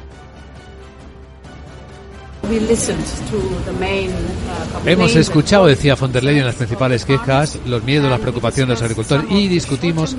[4.85, 8.83] Hemos escuchado, decía von der Leyen, las principales quejas, los miedos, las preocupaciones de los
[8.83, 10.17] agricultores y discutimos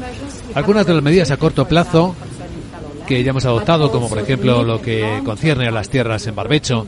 [0.53, 2.15] algunas de las medidas a corto plazo
[3.07, 6.85] que ya hemos adoptado, como por ejemplo lo que concierne a las tierras en barbecho,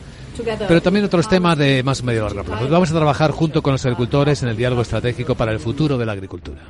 [0.68, 2.68] pero también otros temas de más medio largo plazo.
[2.70, 6.06] Vamos a trabajar junto con los agricultores en el diálogo estratégico para el futuro de
[6.06, 6.62] la agricultura.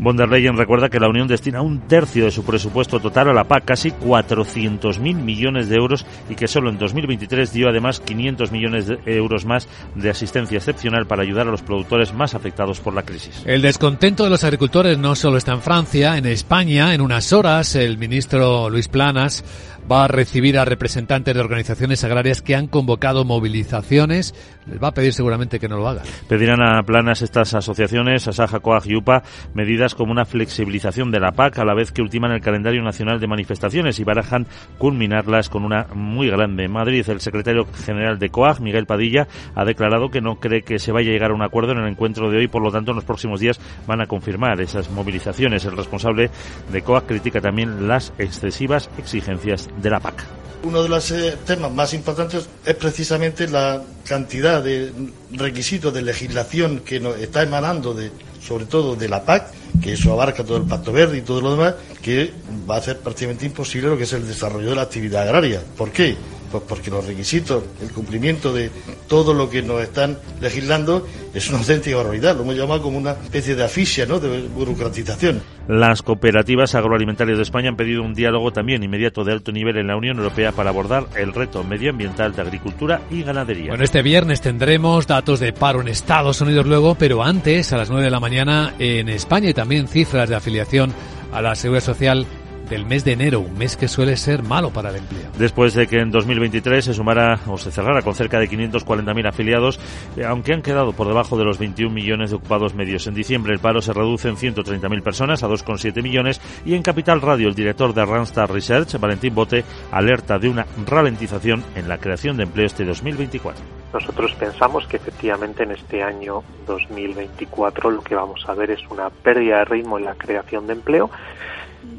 [0.00, 3.34] Von der Leyen recuerda que la Unión destina un tercio de su presupuesto total a
[3.34, 8.50] la PAC, casi 400.000 millones de euros, y que solo en 2023 dio además 500
[8.50, 12.94] millones de euros más de asistencia excepcional para ayudar a los productores más afectados por
[12.94, 13.42] la crisis.
[13.44, 17.74] El descontento de los agricultores no solo está en Francia, en España, en unas horas
[17.74, 19.44] el ministro Luis Planas
[19.90, 24.34] va a recibir a representantes de organizaciones agrarias que han convocado movilizaciones.
[24.66, 26.04] Les va a pedir seguramente que no lo hagan.
[26.28, 29.22] Pedirán a planas estas asociaciones, Asaja, Coag y UPA,
[29.54, 33.18] medidas como una flexibilización de la PAC a la vez que ultiman el calendario nacional
[33.18, 34.46] de manifestaciones y barajan
[34.78, 36.64] culminarlas con una muy grande.
[36.64, 39.26] En Madrid, el secretario general de COAG, Miguel Padilla,
[39.56, 41.88] ha declarado que no cree que se vaya a llegar a un acuerdo en el
[41.88, 45.64] encuentro de hoy, por lo tanto en los próximos días van a confirmar esas movilizaciones.
[45.64, 46.30] El responsable
[46.70, 50.24] de COAG critica también las excesivas exigencias de la PAC.
[50.62, 54.92] Uno de los eh, temas más importantes es precisamente la cantidad de
[55.32, 58.10] requisitos de legislación que nos está emanando de,
[58.46, 59.46] sobre todo de la PAC,
[59.82, 62.32] que eso abarca todo el Pacto Verde y todo lo demás, que
[62.68, 65.62] va a hacer prácticamente imposible lo que es el desarrollo de la actividad agraria.
[65.76, 66.16] ¿Por qué?
[66.50, 68.70] Pues porque los requisitos, el cumplimiento de
[69.08, 72.34] todo lo que nos están legislando es una auténtica barbaridad.
[72.34, 74.18] Lo hemos llamado como una especie de asfixia, ¿no?
[74.18, 75.42] De burocratización.
[75.68, 79.86] Las cooperativas agroalimentarias de España han pedido un diálogo también inmediato de alto nivel en
[79.86, 83.68] la Unión Europea para abordar el reto medioambiental de agricultura y ganadería.
[83.68, 87.90] Bueno, este viernes tendremos datos de paro en Estados Unidos luego, pero antes, a las
[87.90, 90.92] 9 de la mañana, en España y también cifras de afiliación
[91.32, 92.26] a la Seguridad Social
[92.70, 95.28] del mes de enero, un mes que suele ser malo para el empleo.
[95.36, 99.80] Después de que en 2023 se sumara o se cerrara con cerca de 540.000 afiliados,
[100.16, 103.06] eh, aunque han quedado por debajo de los 21 millones de ocupados medios.
[103.08, 107.20] En diciembre el paro se reduce en 130.000 personas a 2,7 millones y en Capital
[107.20, 112.36] Radio el director de Randstad Research, Valentín Bote, alerta de una ralentización en la creación
[112.36, 113.80] de empleo este 2024.
[113.92, 119.10] Nosotros pensamos que efectivamente en este año 2024 lo que vamos a ver es una
[119.10, 121.10] pérdida de ritmo en la creación de empleo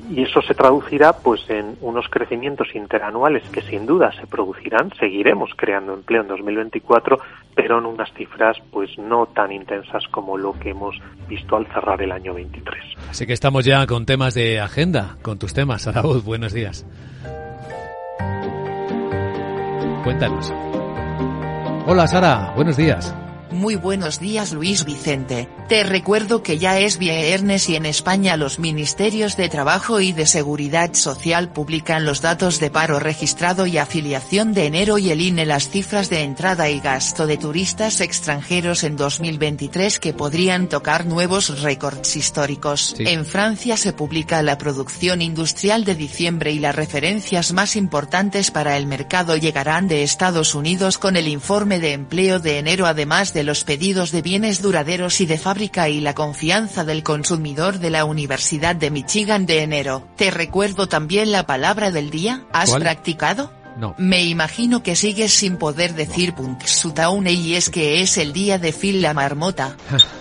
[0.10, 5.52] y eso se traducirá pues en unos crecimientos interanuales que sin duda se producirán, seguiremos
[5.56, 7.20] creando empleo en 2024,
[7.56, 10.96] pero en unas cifras pues no tan intensas como lo que hemos
[11.28, 12.84] visto al cerrar el año 23.
[13.10, 15.88] Así que estamos ya con temas de agenda, con tus temas.
[15.88, 16.86] Araúz, buenos días.
[20.04, 20.54] Cuéntanos.
[21.88, 23.16] Hola Sara, buenos días.
[23.52, 28.60] Muy buenos días Luis Vicente, te recuerdo que ya es viernes y en España los
[28.60, 34.54] Ministerios de Trabajo y de Seguridad Social publican los datos de paro registrado y afiliación
[34.54, 38.96] de enero y el INE las cifras de entrada y gasto de turistas extranjeros en
[38.96, 42.96] 2023 que podrían tocar nuevos récords históricos.
[43.00, 48.78] En Francia se publica la producción industrial de diciembre y las referencias más importantes para
[48.78, 53.41] el mercado llegarán de Estados Unidos con el informe de empleo de enero además de
[53.44, 58.06] los pedidos de bienes duraderos y de fábrica y la confianza del consumidor de la
[58.06, 60.08] Universidad de Michigan de enero.
[60.16, 63.52] Te recuerdo también la palabra del día, ¿has practicado?
[63.78, 63.96] No.
[63.98, 68.74] Me imagino que sigues sin poder decir Punxsutawney y es que es el día de
[68.74, 69.78] Phil la marmota.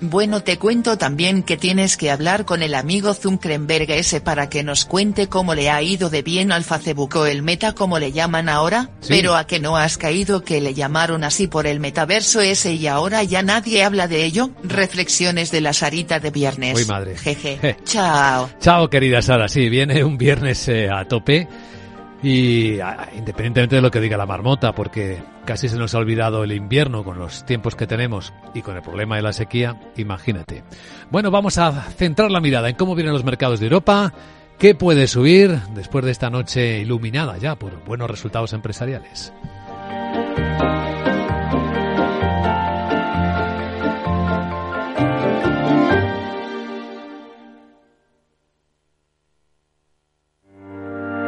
[0.00, 4.62] Bueno te cuento también que tienes que hablar con el amigo Zuckerberg ese para que
[4.62, 8.12] nos cuente cómo le ha ido de bien al Facebook o el meta como le
[8.12, 9.08] llaman ahora, Sí.
[9.16, 12.86] pero a que no has caído que le llamaron así por el metaverso ese y
[12.86, 16.76] ahora ya nadie habla de ello, reflexiones de la Sarita de viernes.
[16.78, 17.16] Uy, madre.
[17.16, 17.58] Jeje.
[17.60, 17.76] Je.
[17.84, 18.50] Chao.
[18.60, 19.48] Chao, querida Sara.
[19.48, 21.48] Sí, viene un viernes eh, a tope
[22.22, 26.44] y ah, independientemente de lo que diga la marmota, porque casi se nos ha olvidado
[26.44, 30.64] el invierno con los tiempos que tenemos y con el problema de la sequía, imagínate.
[31.10, 34.12] Bueno, vamos a centrar la mirada en cómo vienen los mercados de Europa,
[34.58, 39.32] qué puede subir después de esta noche iluminada ya por buenos resultados empresariales.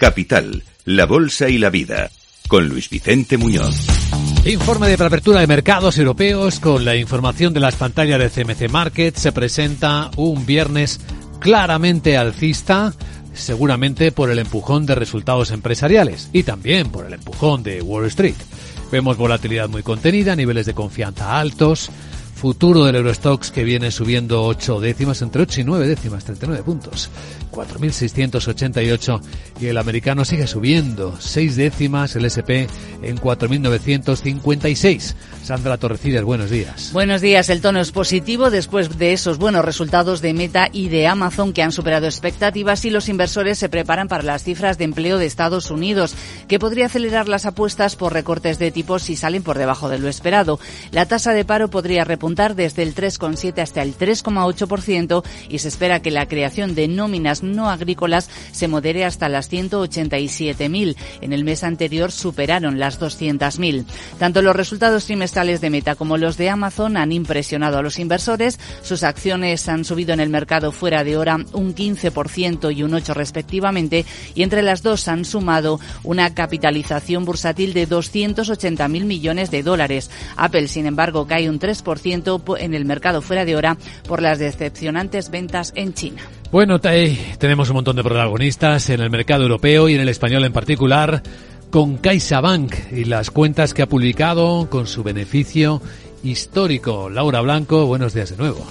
[0.00, 2.10] Capital, la Bolsa y la Vida,
[2.48, 3.86] con Luis Vicente Muñoz.
[4.46, 9.14] Informe de preapertura de mercados europeos con la información de las pantallas de CMC Market.
[9.16, 11.00] Se presenta un viernes
[11.38, 12.94] claramente alcista,
[13.34, 18.36] seguramente por el empujón de resultados empresariales y también por el empujón de Wall Street.
[18.90, 21.90] Vemos volatilidad muy contenida, niveles de confianza altos,
[22.40, 27.10] futuro del Eurostox que viene subiendo 8 décimas, entre 8 y 9 décimas, 39 puntos.
[27.52, 29.20] 4.688
[29.60, 32.64] y el americano sigue subiendo, 6 décimas, el SP
[33.02, 35.14] en 4.956.
[35.42, 36.92] Sandra Torrecides, buenos días.
[36.94, 41.08] Buenos días, el tono es positivo después de esos buenos resultados de Meta y de
[41.08, 45.18] Amazon que han superado expectativas y los inversores se preparan para las cifras de empleo
[45.18, 46.14] de Estados Unidos,
[46.48, 50.08] que podría acelerar las apuestas por recortes de tipos si salen por debajo de lo
[50.08, 50.58] esperado.
[50.90, 56.00] La tasa de paro podría repuntar desde el 3,7 hasta el 3,8% y se espera
[56.00, 60.96] que la creación de nóminas no agrícolas se modere hasta las 187.000.
[61.20, 63.84] En el mes anterior superaron las 200.000.
[64.18, 68.58] Tanto los resultados trimestrales de Meta como los de Amazon han impresionado a los inversores.
[68.82, 73.14] Sus acciones han subido en el mercado fuera de hora un 15% y un 8%
[73.14, 80.10] respectivamente y entre las dos han sumado una capitalización bursátil de 280.000 millones de dólares.
[80.36, 82.19] Apple, sin embargo, cae un 3%
[82.58, 86.22] en el mercado fuera de hora por las decepcionantes ventas en China.
[86.50, 90.52] Bueno, tenemos un montón de protagonistas en el mercado europeo y en el español en
[90.52, 91.22] particular,
[91.70, 95.80] con CaixaBank y las cuentas que ha publicado con su beneficio
[96.22, 97.08] histórico.
[97.08, 98.66] Laura Blanco, buenos días de nuevo.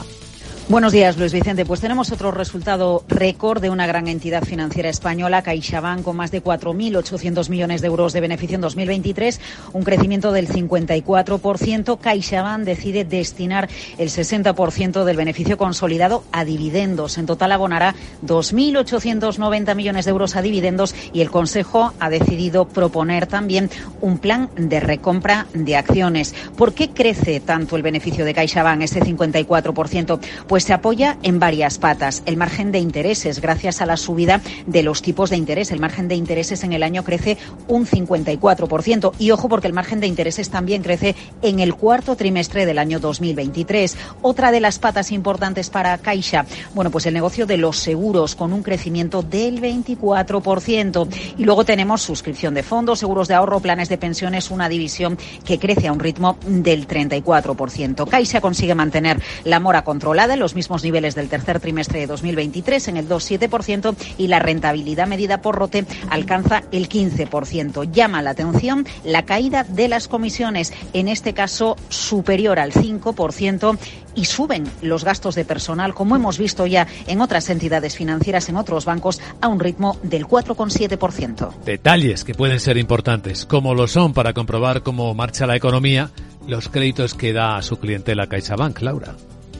[0.69, 1.65] Buenos días, Luis Vicente.
[1.65, 6.43] Pues tenemos otro resultado récord de una gran entidad financiera española, CaixaBank, con más de
[6.43, 9.41] 4.800 millones de euros de beneficio en 2023,
[9.73, 11.97] un crecimiento del 54%.
[11.99, 13.67] CaixaBank decide destinar
[13.97, 17.17] el 60% del beneficio consolidado a dividendos.
[17.17, 23.25] En total abonará 2.890 millones de euros a dividendos y el Consejo ha decidido proponer
[23.25, 26.35] también un plan de recompra de acciones.
[26.55, 30.19] ¿Por qué crece tanto el beneficio de CaixaBank, este 54%?
[30.47, 32.21] Pues pues se apoya en varias patas.
[32.25, 35.71] El margen de intereses, gracias a la subida de los tipos de interés.
[35.71, 37.37] El margen de intereses en el año crece
[37.69, 39.13] un 54%.
[39.19, 42.99] Y ojo, porque el margen de intereses también crece en el cuarto trimestre del año
[42.99, 43.95] 2023.
[44.21, 48.51] Otra de las patas importantes para Caixa, bueno, pues el negocio de los seguros con
[48.51, 51.07] un crecimiento del 24%.
[51.37, 55.57] Y luego tenemos suscripción de fondos, seguros de ahorro, planes de pensiones, una división que
[55.57, 58.09] crece a un ritmo del 34%.
[58.09, 62.97] Caixa consigue mantener la mora controlada los mismos niveles del tercer trimestre de 2023 en
[62.97, 67.91] el 2,7% y la rentabilidad medida por ROTE alcanza el 15%.
[67.91, 73.77] Llama la atención la caída de las comisiones, en este caso superior al 5%
[74.15, 78.57] y suben los gastos de personal, como hemos visto ya en otras entidades financieras, en
[78.57, 81.53] otros bancos, a un ritmo del 4,7%.
[81.63, 86.11] Detalles que pueden ser importantes, como lo son para comprobar cómo marcha la economía,
[86.47, 89.15] los créditos que da a su clientela CaixaBank, Laura.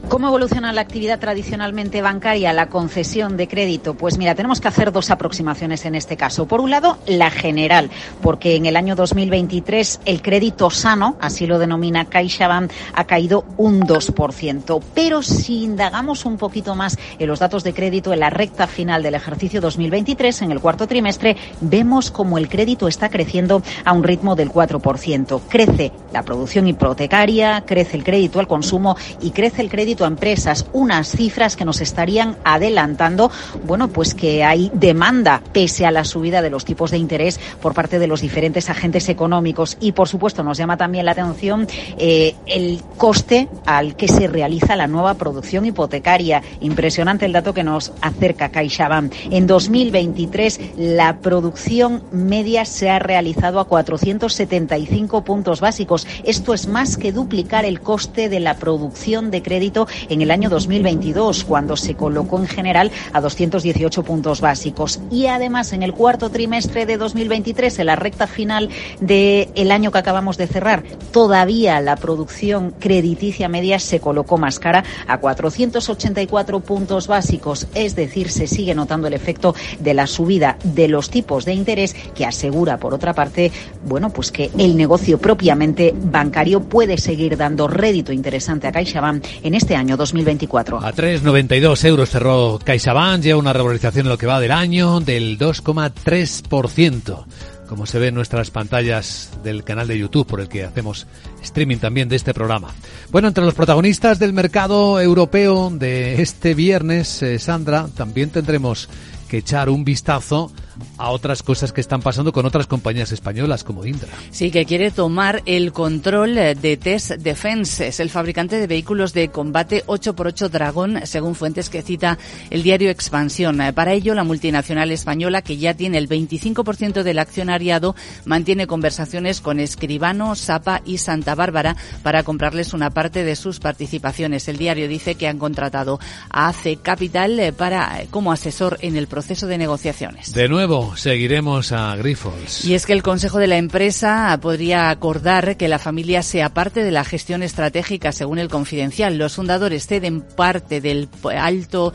[0.08, 3.94] ¿Cómo evoluciona la actividad tradicionalmente bancaria, la concesión de crédito?
[3.94, 6.48] Pues mira, tenemos que hacer dos aproximaciones en este caso.
[6.48, 7.92] Por un lado, la general,
[8.22, 13.82] porque en el año 2023 el crédito sano, así lo denomina CaixaBank, ha caído un
[13.82, 14.82] 2%.
[14.96, 19.04] Pero si indagamos un poquito más en los datos de crédito en la recta final
[19.04, 24.04] del ejercicio 2023, en el cuarto trimestre, vemos como el crédito está creciendo a un
[24.04, 25.42] ritmo del 4%.
[25.48, 30.66] Crece la producción hipotecaria, crece el crédito al consumo y crece el crédito a empresas,
[30.72, 33.32] unas cifras que nos estarían adelantando,
[33.66, 37.74] bueno, pues que hay demanda pese a la subida de los tipos de interés por
[37.74, 41.68] parte de los diferentes agentes económicos y, por supuesto, nos llama también la atención
[41.98, 46.42] eh, el coste al que se realiza la nueva producción hipotecaria.
[46.62, 49.14] Impresionante el dato que nos acerca CaixaBank.
[49.32, 56.08] En 2023 la producción media se ha realizado a 475 puntos básicos.
[56.24, 59.79] Esto es más que duplicar el coste de la producción de crédito
[60.10, 65.00] en el año 2022, cuando se colocó en general a 218 puntos básicos.
[65.12, 68.70] Y además, en el cuarto trimestre de 2023, en la recta final
[69.00, 74.84] del año que acabamos de cerrar, todavía la producción crediticia media se colocó más cara
[75.08, 77.68] a 484 puntos básicos.
[77.76, 81.96] Es decir, se sigue notando el efecto de la subida de los tipos de interés
[82.16, 83.52] que asegura, por otra parte,
[83.86, 89.54] bueno, pues que el negocio propiamente bancario puede seguir dando rédito interesante a CaixaBank en
[89.56, 90.80] este año 2024.
[90.80, 95.38] A 3,92 euros cerró CaixaBank, lleva una revalorización en lo que va del año del
[95.38, 97.26] 2,3%
[97.70, 101.06] como se ve en nuestras pantallas del canal de YouTube por el que hacemos
[101.44, 102.70] streaming también de este programa.
[103.12, 108.90] Bueno, entre los protagonistas del mercado europeo de este viernes, eh, Sandra, también tendremos
[109.28, 110.52] que echar un vistazo
[110.98, 114.10] a otras cosas que están pasando con otras compañías españolas como Indra.
[114.32, 117.88] Sí, que quiere tomar el control de Test Defense.
[117.88, 122.18] Es el fabricante de vehículos de combate 8x8 Dragón, según fuentes que cita
[122.50, 123.60] el diario Expansión.
[123.74, 129.60] Para ello, la multinacional española, que ya tiene el 25% del accionariado, mantiene conversaciones con
[129.60, 134.48] Escribano, Sapa y Santa Bárbara para comprarles una parte de sus participaciones.
[134.48, 136.00] El diario dice que han contratado
[136.30, 140.34] a AC Capital para como asesor en el proceso de negociaciones.
[140.34, 142.64] De nuevo, seguiremos a Grifols.
[142.64, 146.84] Y es que el Consejo de la empresa podría acordar que la familia sea parte
[146.84, 149.18] de la gestión estratégica, según el Confidencial.
[149.18, 151.94] Los fundadores ceden parte del alto,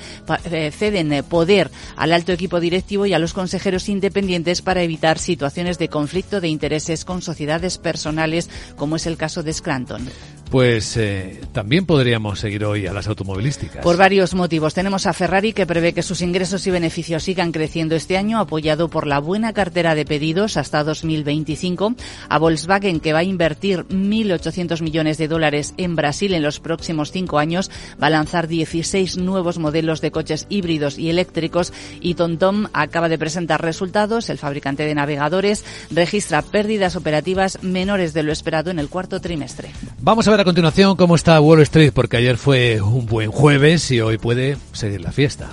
[0.51, 5.79] eh, ceden poder al alto equipo directivo y a los consejeros independientes para evitar situaciones
[5.79, 10.09] de conflicto de intereses con sociedades personales, como es el caso de Scranton.
[10.51, 13.82] Pues eh, también podríamos seguir hoy a las automovilísticas.
[13.82, 14.74] Por varios motivos.
[14.74, 18.88] Tenemos a Ferrari que prevé que sus ingresos y beneficios sigan creciendo este año, apoyado
[18.88, 21.95] por la buena cartera de pedidos hasta 2025.
[22.28, 27.11] A Volkswagen que va a invertir 1.800 millones de dólares en Brasil en los próximos
[27.11, 27.70] cinco años.
[28.01, 31.72] Va a lanzar 16 nuevos modelos de coches híbridos y eléctricos.
[32.01, 34.30] Y TomTom acaba de presentar resultados.
[34.30, 39.70] El fabricante de navegadores registra pérdidas operativas menores de lo esperado en el cuarto trimestre.
[40.01, 43.91] Vamos a ver a continuación cómo está Wall Street, porque ayer fue un buen jueves
[43.91, 45.51] y hoy puede seguir la fiesta.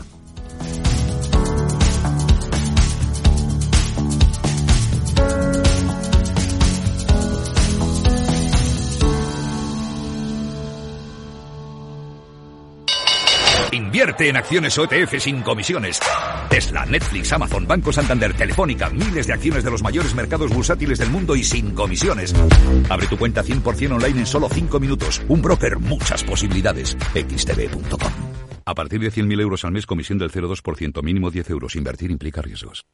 [14.01, 15.99] Invierte en acciones OTF sin comisiones.
[16.49, 21.11] Tesla, Netflix, Amazon, Banco Santander, Telefónica, miles de acciones de los mayores mercados bursátiles del
[21.11, 22.33] mundo y sin comisiones.
[22.89, 25.21] Abre tu cuenta 100% online en solo 5 minutos.
[25.27, 26.97] Un broker, muchas posibilidades.
[27.13, 28.11] xtb.com.
[28.65, 31.75] A partir de 100.000 euros al mes, comisión del 0,2%, mínimo 10 euros.
[31.75, 32.87] Invertir implica riesgos.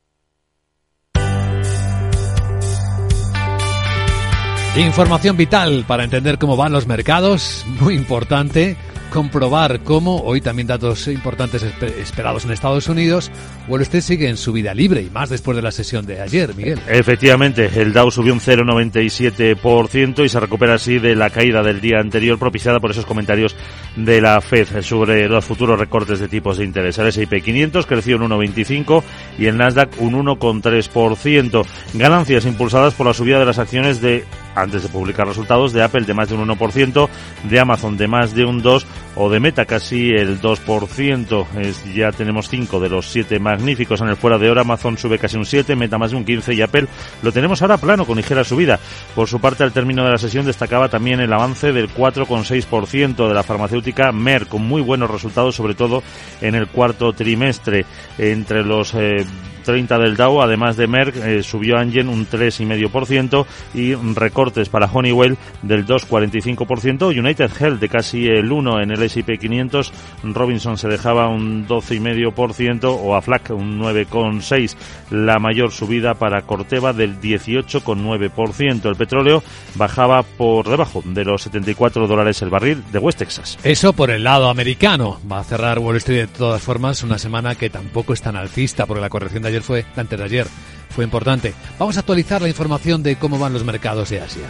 [4.75, 8.77] Información vital para entender cómo van los mercados, muy importante
[9.09, 13.31] comprobar cómo, hoy también datos importantes esperados en Estados Unidos,
[13.67, 16.53] Wall Street sigue en su vida libre y más después de la sesión de ayer,
[16.55, 16.79] Miguel.
[16.87, 21.99] Efectivamente, el Dow subió un 0,97% y se recupera así de la caída del día
[21.99, 23.55] anterior propiciada por esos comentarios
[23.95, 26.97] de la Fed sobre los futuros recortes de tipos de interés.
[26.97, 29.03] El S&P 500 creció un 1,25
[29.39, 31.65] y el Nasdaq un 1,3%.
[31.93, 34.25] Ganancias impulsadas por la subida de las acciones de
[34.57, 37.09] antes de publicar resultados de Apple de más de un 1%,
[37.43, 38.85] de Amazon de más de un 2%
[39.15, 41.45] o de Meta casi el 2%.
[41.59, 44.61] Es, ya tenemos 5 de los 7 magníficos en el fuera de hora.
[44.61, 46.87] Amazon sube casi un 7, Meta más de un 15 y Apple
[47.21, 48.79] lo tenemos ahora plano con ligera subida.
[49.15, 53.33] Por su parte, al término de la sesión destacaba también el avance del 4,6% de
[53.33, 56.03] la farmacéutica Merck con muy buenos resultados, sobre todo
[56.41, 57.85] en el cuarto trimestre.
[58.17, 59.25] Entre los eh,
[59.67, 65.37] 30 del Dow, además de Merck, eh, subió Angen un 3,5% y recortes para Honeywell
[65.61, 69.91] del 2,45%, United Health de casi el 1 en el S&P 500,
[70.23, 74.75] Robinson se dejaba un 12,5% o Aflac un 9,6%,
[75.11, 78.89] la mayor subida para Corteva del 18,9%.
[78.89, 79.43] El petróleo
[79.75, 83.57] bajaba por debajo de los 74 dólares el barril de West Texas.
[83.63, 85.19] Eso por el lado americano.
[85.29, 88.85] Va a cerrar Wall Street de todas formas una semana que tampoco es tan alcista
[88.85, 90.47] porque la corrección de ayer fue, antes de ayer,
[90.89, 91.53] fue importante.
[91.77, 94.47] Vamos a actualizar la información de cómo van los mercados de Asia.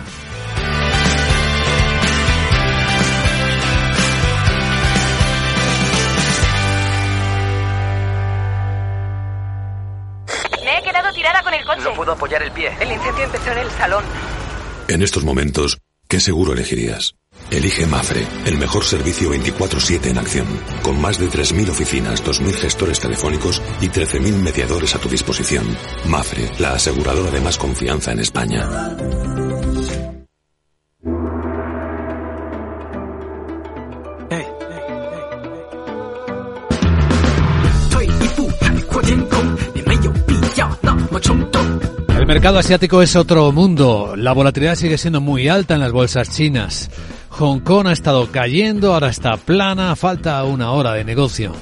[10.64, 11.82] Me he quedado tirada con el coche.
[11.84, 12.72] No puedo apoyar el pie.
[12.80, 14.03] El incendio empezó en el salón.
[14.88, 17.16] En estos momentos, ¿qué seguro elegirías?
[17.50, 20.48] Elige Mafre, el mejor servicio 24/7 en acción,
[20.82, 25.66] con más de 3.000 oficinas, 2.000 gestores telefónicos y 13.000 mediadores a tu disposición.
[26.08, 28.68] Mafre, la aseguradora de más confianza en España.
[42.18, 44.16] El mercado asiático es otro mundo.
[44.18, 46.89] La volatilidad sigue siendo muy alta en las bolsas chinas.
[47.40, 51.54] Hong Kong ha estado cayendo, ahora está plana, falta una hora de negocio.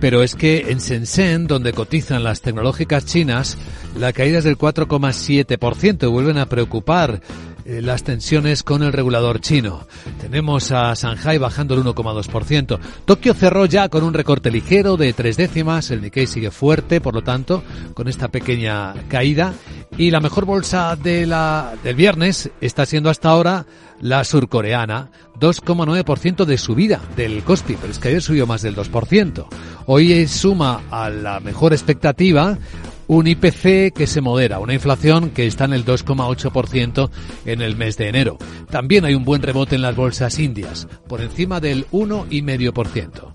[0.00, 3.58] Pero es que en Shenzhen, donde cotizan las tecnológicas chinas,
[3.98, 7.20] la caída es del 4,7% y vuelven a preocupar
[7.64, 9.86] eh, las tensiones con el regulador chino.
[10.20, 12.78] Tenemos a Shanghai bajando el 1,2%.
[13.06, 15.90] Tokio cerró ya con un recorte ligero de tres décimas.
[15.90, 17.62] El Nikkei sigue fuerte, por lo tanto,
[17.94, 19.54] con esta pequeña caída.
[19.96, 23.64] Y la mejor bolsa de la, del viernes está siendo hasta ahora
[24.00, 29.46] la surcoreana, 2,9% de subida del Kospi, pero es que ayer subió más del 2%.
[29.86, 32.58] Hoy suma a la mejor expectativa
[33.06, 37.10] un IPC que se modera, una inflación que está en el 2,8%
[37.44, 38.38] en el mes de enero.
[38.70, 43.33] También hay un buen rebote en las bolsas indias, por encima del 1,5%.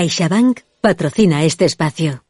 [0.00, 2.24] CaixaBank patrocina este espacio.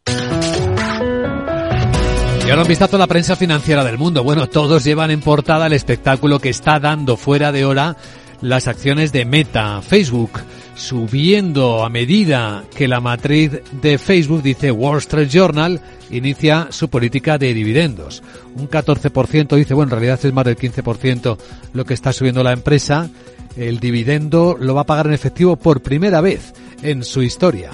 [2.44, 4.24] Y ahora un vistazo a la prensa financiera del mundo.
[4.24, 7.96] Bueno, todos llevan en portada el espectáculo que está dando fuera de hora
[8.40, 10.32] las acciones de Meta, Facebook,
[10.74, 17.38] subiendo a medida que la matriz de Facebook, dice Wall Street Journal, inicia su política
[17.38, 18.24] de dividendos.
[18.56, 21.38] Un 14% dice, bueno, en realidad es más del 15%
[21.72, 23.08] lo que está subiendo la empresa.
[23.56, 26.52] El dividendo lo va a pagar en efectivo por primera vez
[26.82, 27.70] en su historia.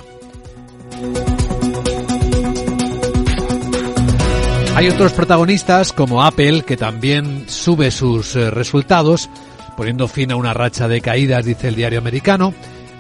[4.76, 9.30] Hay otros protagonistas como Apple que también sube sus eh, resultados,
[9.74, 12.52] poniendo fin a una racha de caídas, dice el diario americano.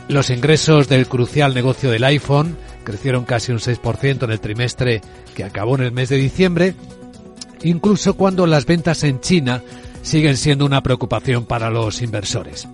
[0.08, 5.02] Los ingresos del crucial negocio del iPhone crecieron casi un 6% en el trimestre
[5.34, 6.74] que acabó en el mes de diciembre,
[7.62, 9.62] incluso cuando las ventas en China
[10.00, 12.68] siguen siendo una preocupación para los inversores.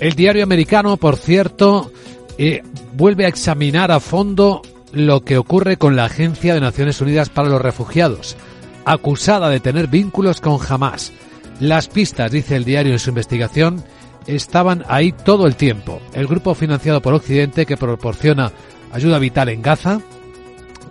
[0.00, 1.92] El diario americano, por cierto,
[2.94, 4.62] vuelve a examinar a fondo
[4.92, 8.36] lo que ocurre con la Agencia de Naciones Unidas para los Refugiados,
[8.84, 11.12] acusada de tener vínculos con Hamas.
[11.60, 13.84] Las pistas, dice el diario en su investigación,
[14.26, 16.00] estaban ahí todo el tiempo.
[16.12, 18.52] El grupo financiado por Occidente, que proporciona
[18.92, 20.00] ayuda vital en Gaza,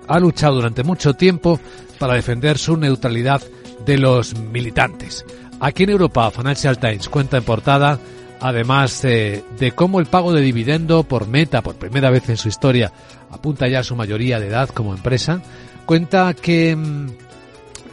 [0.07, 1.59] ha luchado durante mucho tiempo
[1.99, 3.41] para defender su neutralidad
[3.85, 5.25] de los militantes.
[5.59, 7.99] Aquí en Europa, Financial Times cuenta en portada
[8.39, 12.91] además de cómo el pago de dividendo por Meta, por primera vez en su historia,
[13.31, 15.41] apunta ya a su mayoría de edad como empresa,
[15.85, 17.07] cuenta que mm,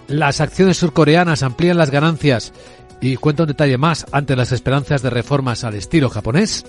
[0.09, 2.53] las acciones surcoreanas amplían las ganancias
[3.01, 6.65] y cuenta un detalle más ante las esperanzas de reformas al estilo japonés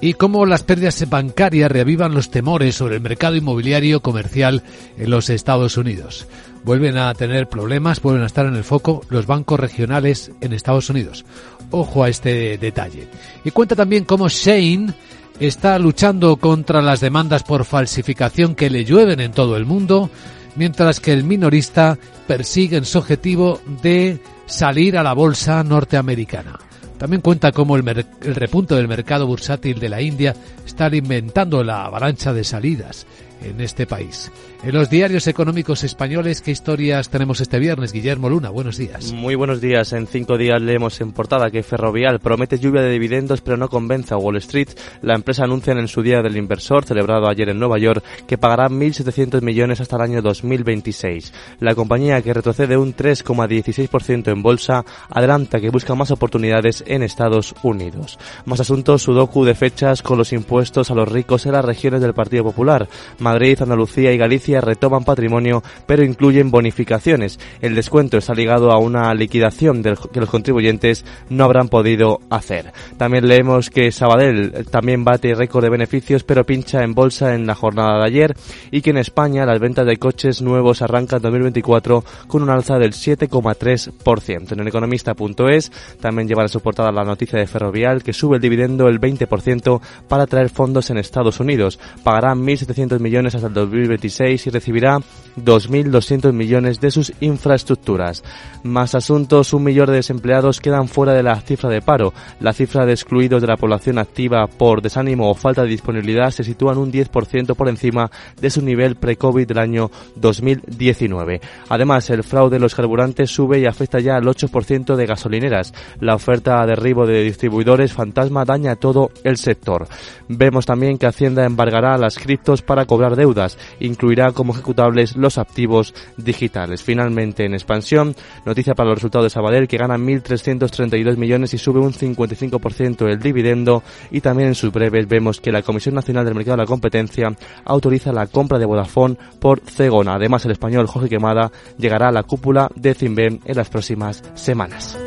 [0.00, 4.62] y cómo las pérdidas bancarias reavivan los temores sobre el mercado inmobiliario comercial
[4.96, 6.26] en los Estados Unidos.
[6.64, 10.88] Vuelven a tener problemas, vuelven a estar en el foco los bancos regionales en Estados
[10.90, 11.24] Unidos.
[11.70, 13.08] Ojo a este detalle.
[13.44, 14.92] Y cuenta también cómo Shane
[15.38, 20.10] está luchando contra las demandas por falsificación que le llueven en todo el mundo,
[20.56, 26.58] mientras que el minorista persigue en su objetivo de salir a la bolsa norteamericana.
[27.00, 30.36] También cuenta cómo el, el, repunto del mercado bursátil de la India
[30.66, 33.06] está alimentando la avalancha de salidas
[33.42, 34.30] en este país.
[34.62, 37.92] En los diarios económicos españoles, ¿qué historias tenemos este viernes?
[37.92, 39.12] Guillermo Luna, buenos días.
[39.12, 39.92] Muy buenos días.
[39.92, 44.14] En cinco días leemos en portada que Ferrovial promete lluvia de dividendos pero no convence
[44.14, 44.68] a Wall Street.
[45.02, 48.68] La empresa anuncia en su Día del Inversor, celebrado ayer en Nueva York, que pagará
[48.68, 51.32] 1.700 millones hasta el año 2026.
[51.60, 57.54] La compañía, que retrocede un 3,16% en bolsa, adelanta que busca más oportunidades en Estados
[57.62, 58.18] Unidos.
[58.44, 62.14] Más asuntos, Sudoku de fechas con los impuestos a los ricos en las regiones del
[62.14, 62.88] Partido Popular.
[63.30, 67.38] Madrid, Andalucía y Galicia retoman patrimonio, pero incluyen bonificaciones.
[67.60, 72.72] El descuento está ligado a una liquidación que los contribuyentes no habrán podido hacer.
[72.96, 77.54] También leemos que Sabadell también bate récord de beneficios, pero pincha en bolsa en la
[77.54, 78.34] jornada de ayer
[78.72, 82.78] y que en España las ventas de coches nuevos arrancan en 2024 con un alza
[82.78, 84.52] del 7,3%.
[84.52, 85.70] En el economista.es
[86.00, 90.48] también lleva soportada la noticia de Ferrovial que sube el dividendo el 20% para traer
[90.48, 91.78] fondos en Estados Unidos.
[92.02, 94.98] Pagará 1.700 millones hasta el 2026 y recibirá
[95.36, 98.22] 2.200 millones de sus infraestructuras.
[98.62, 102.12] Más asuntos, un millón de desempleados quedan fuera de la cifra de paro.
[102.40, 106.44] La cifra de excluidos de la población activa por desánimo o falta de disponibilidad se
[106.44, 108.10] sitúa en un 10% por encima
[108.40, 111.40] de su nivel pre-COVID del año 2019.
[111.68, 115.72] Además, el fraude de los carburantes sube y afecta ya al 8% de gasolineras.
[116.00, 119.86] La oferta de derribo de distribuidores fantasma daña todo el sector.
[120.28, 123.58] Vemos también que Hacienda embargará las criptos para cobrar deudas.
[123.80, 126.82] Incluirá como ejecutables los activos digitales.
[126.82, 131.80] Finalmente, en expansión, noticia para los resultados de Sabadell que gana 1.332 millones y sube
[131.80, 133.82] un 55% el dividendo.
[134.10, 137.34] Y también en sus breves vemos que la Comisión Nacional del Mercado de la Competencia
[137.64, 140.14] autoriza la compra de Vodafone por Cegona.
[140.14, 144.98] Además, el español Jorge Quemada llegará a la cúpula de Zimbem en las próximas semanas.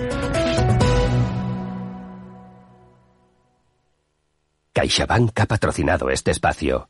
[4.74, 6.89] CaixaBank ha patrocinado este espacio.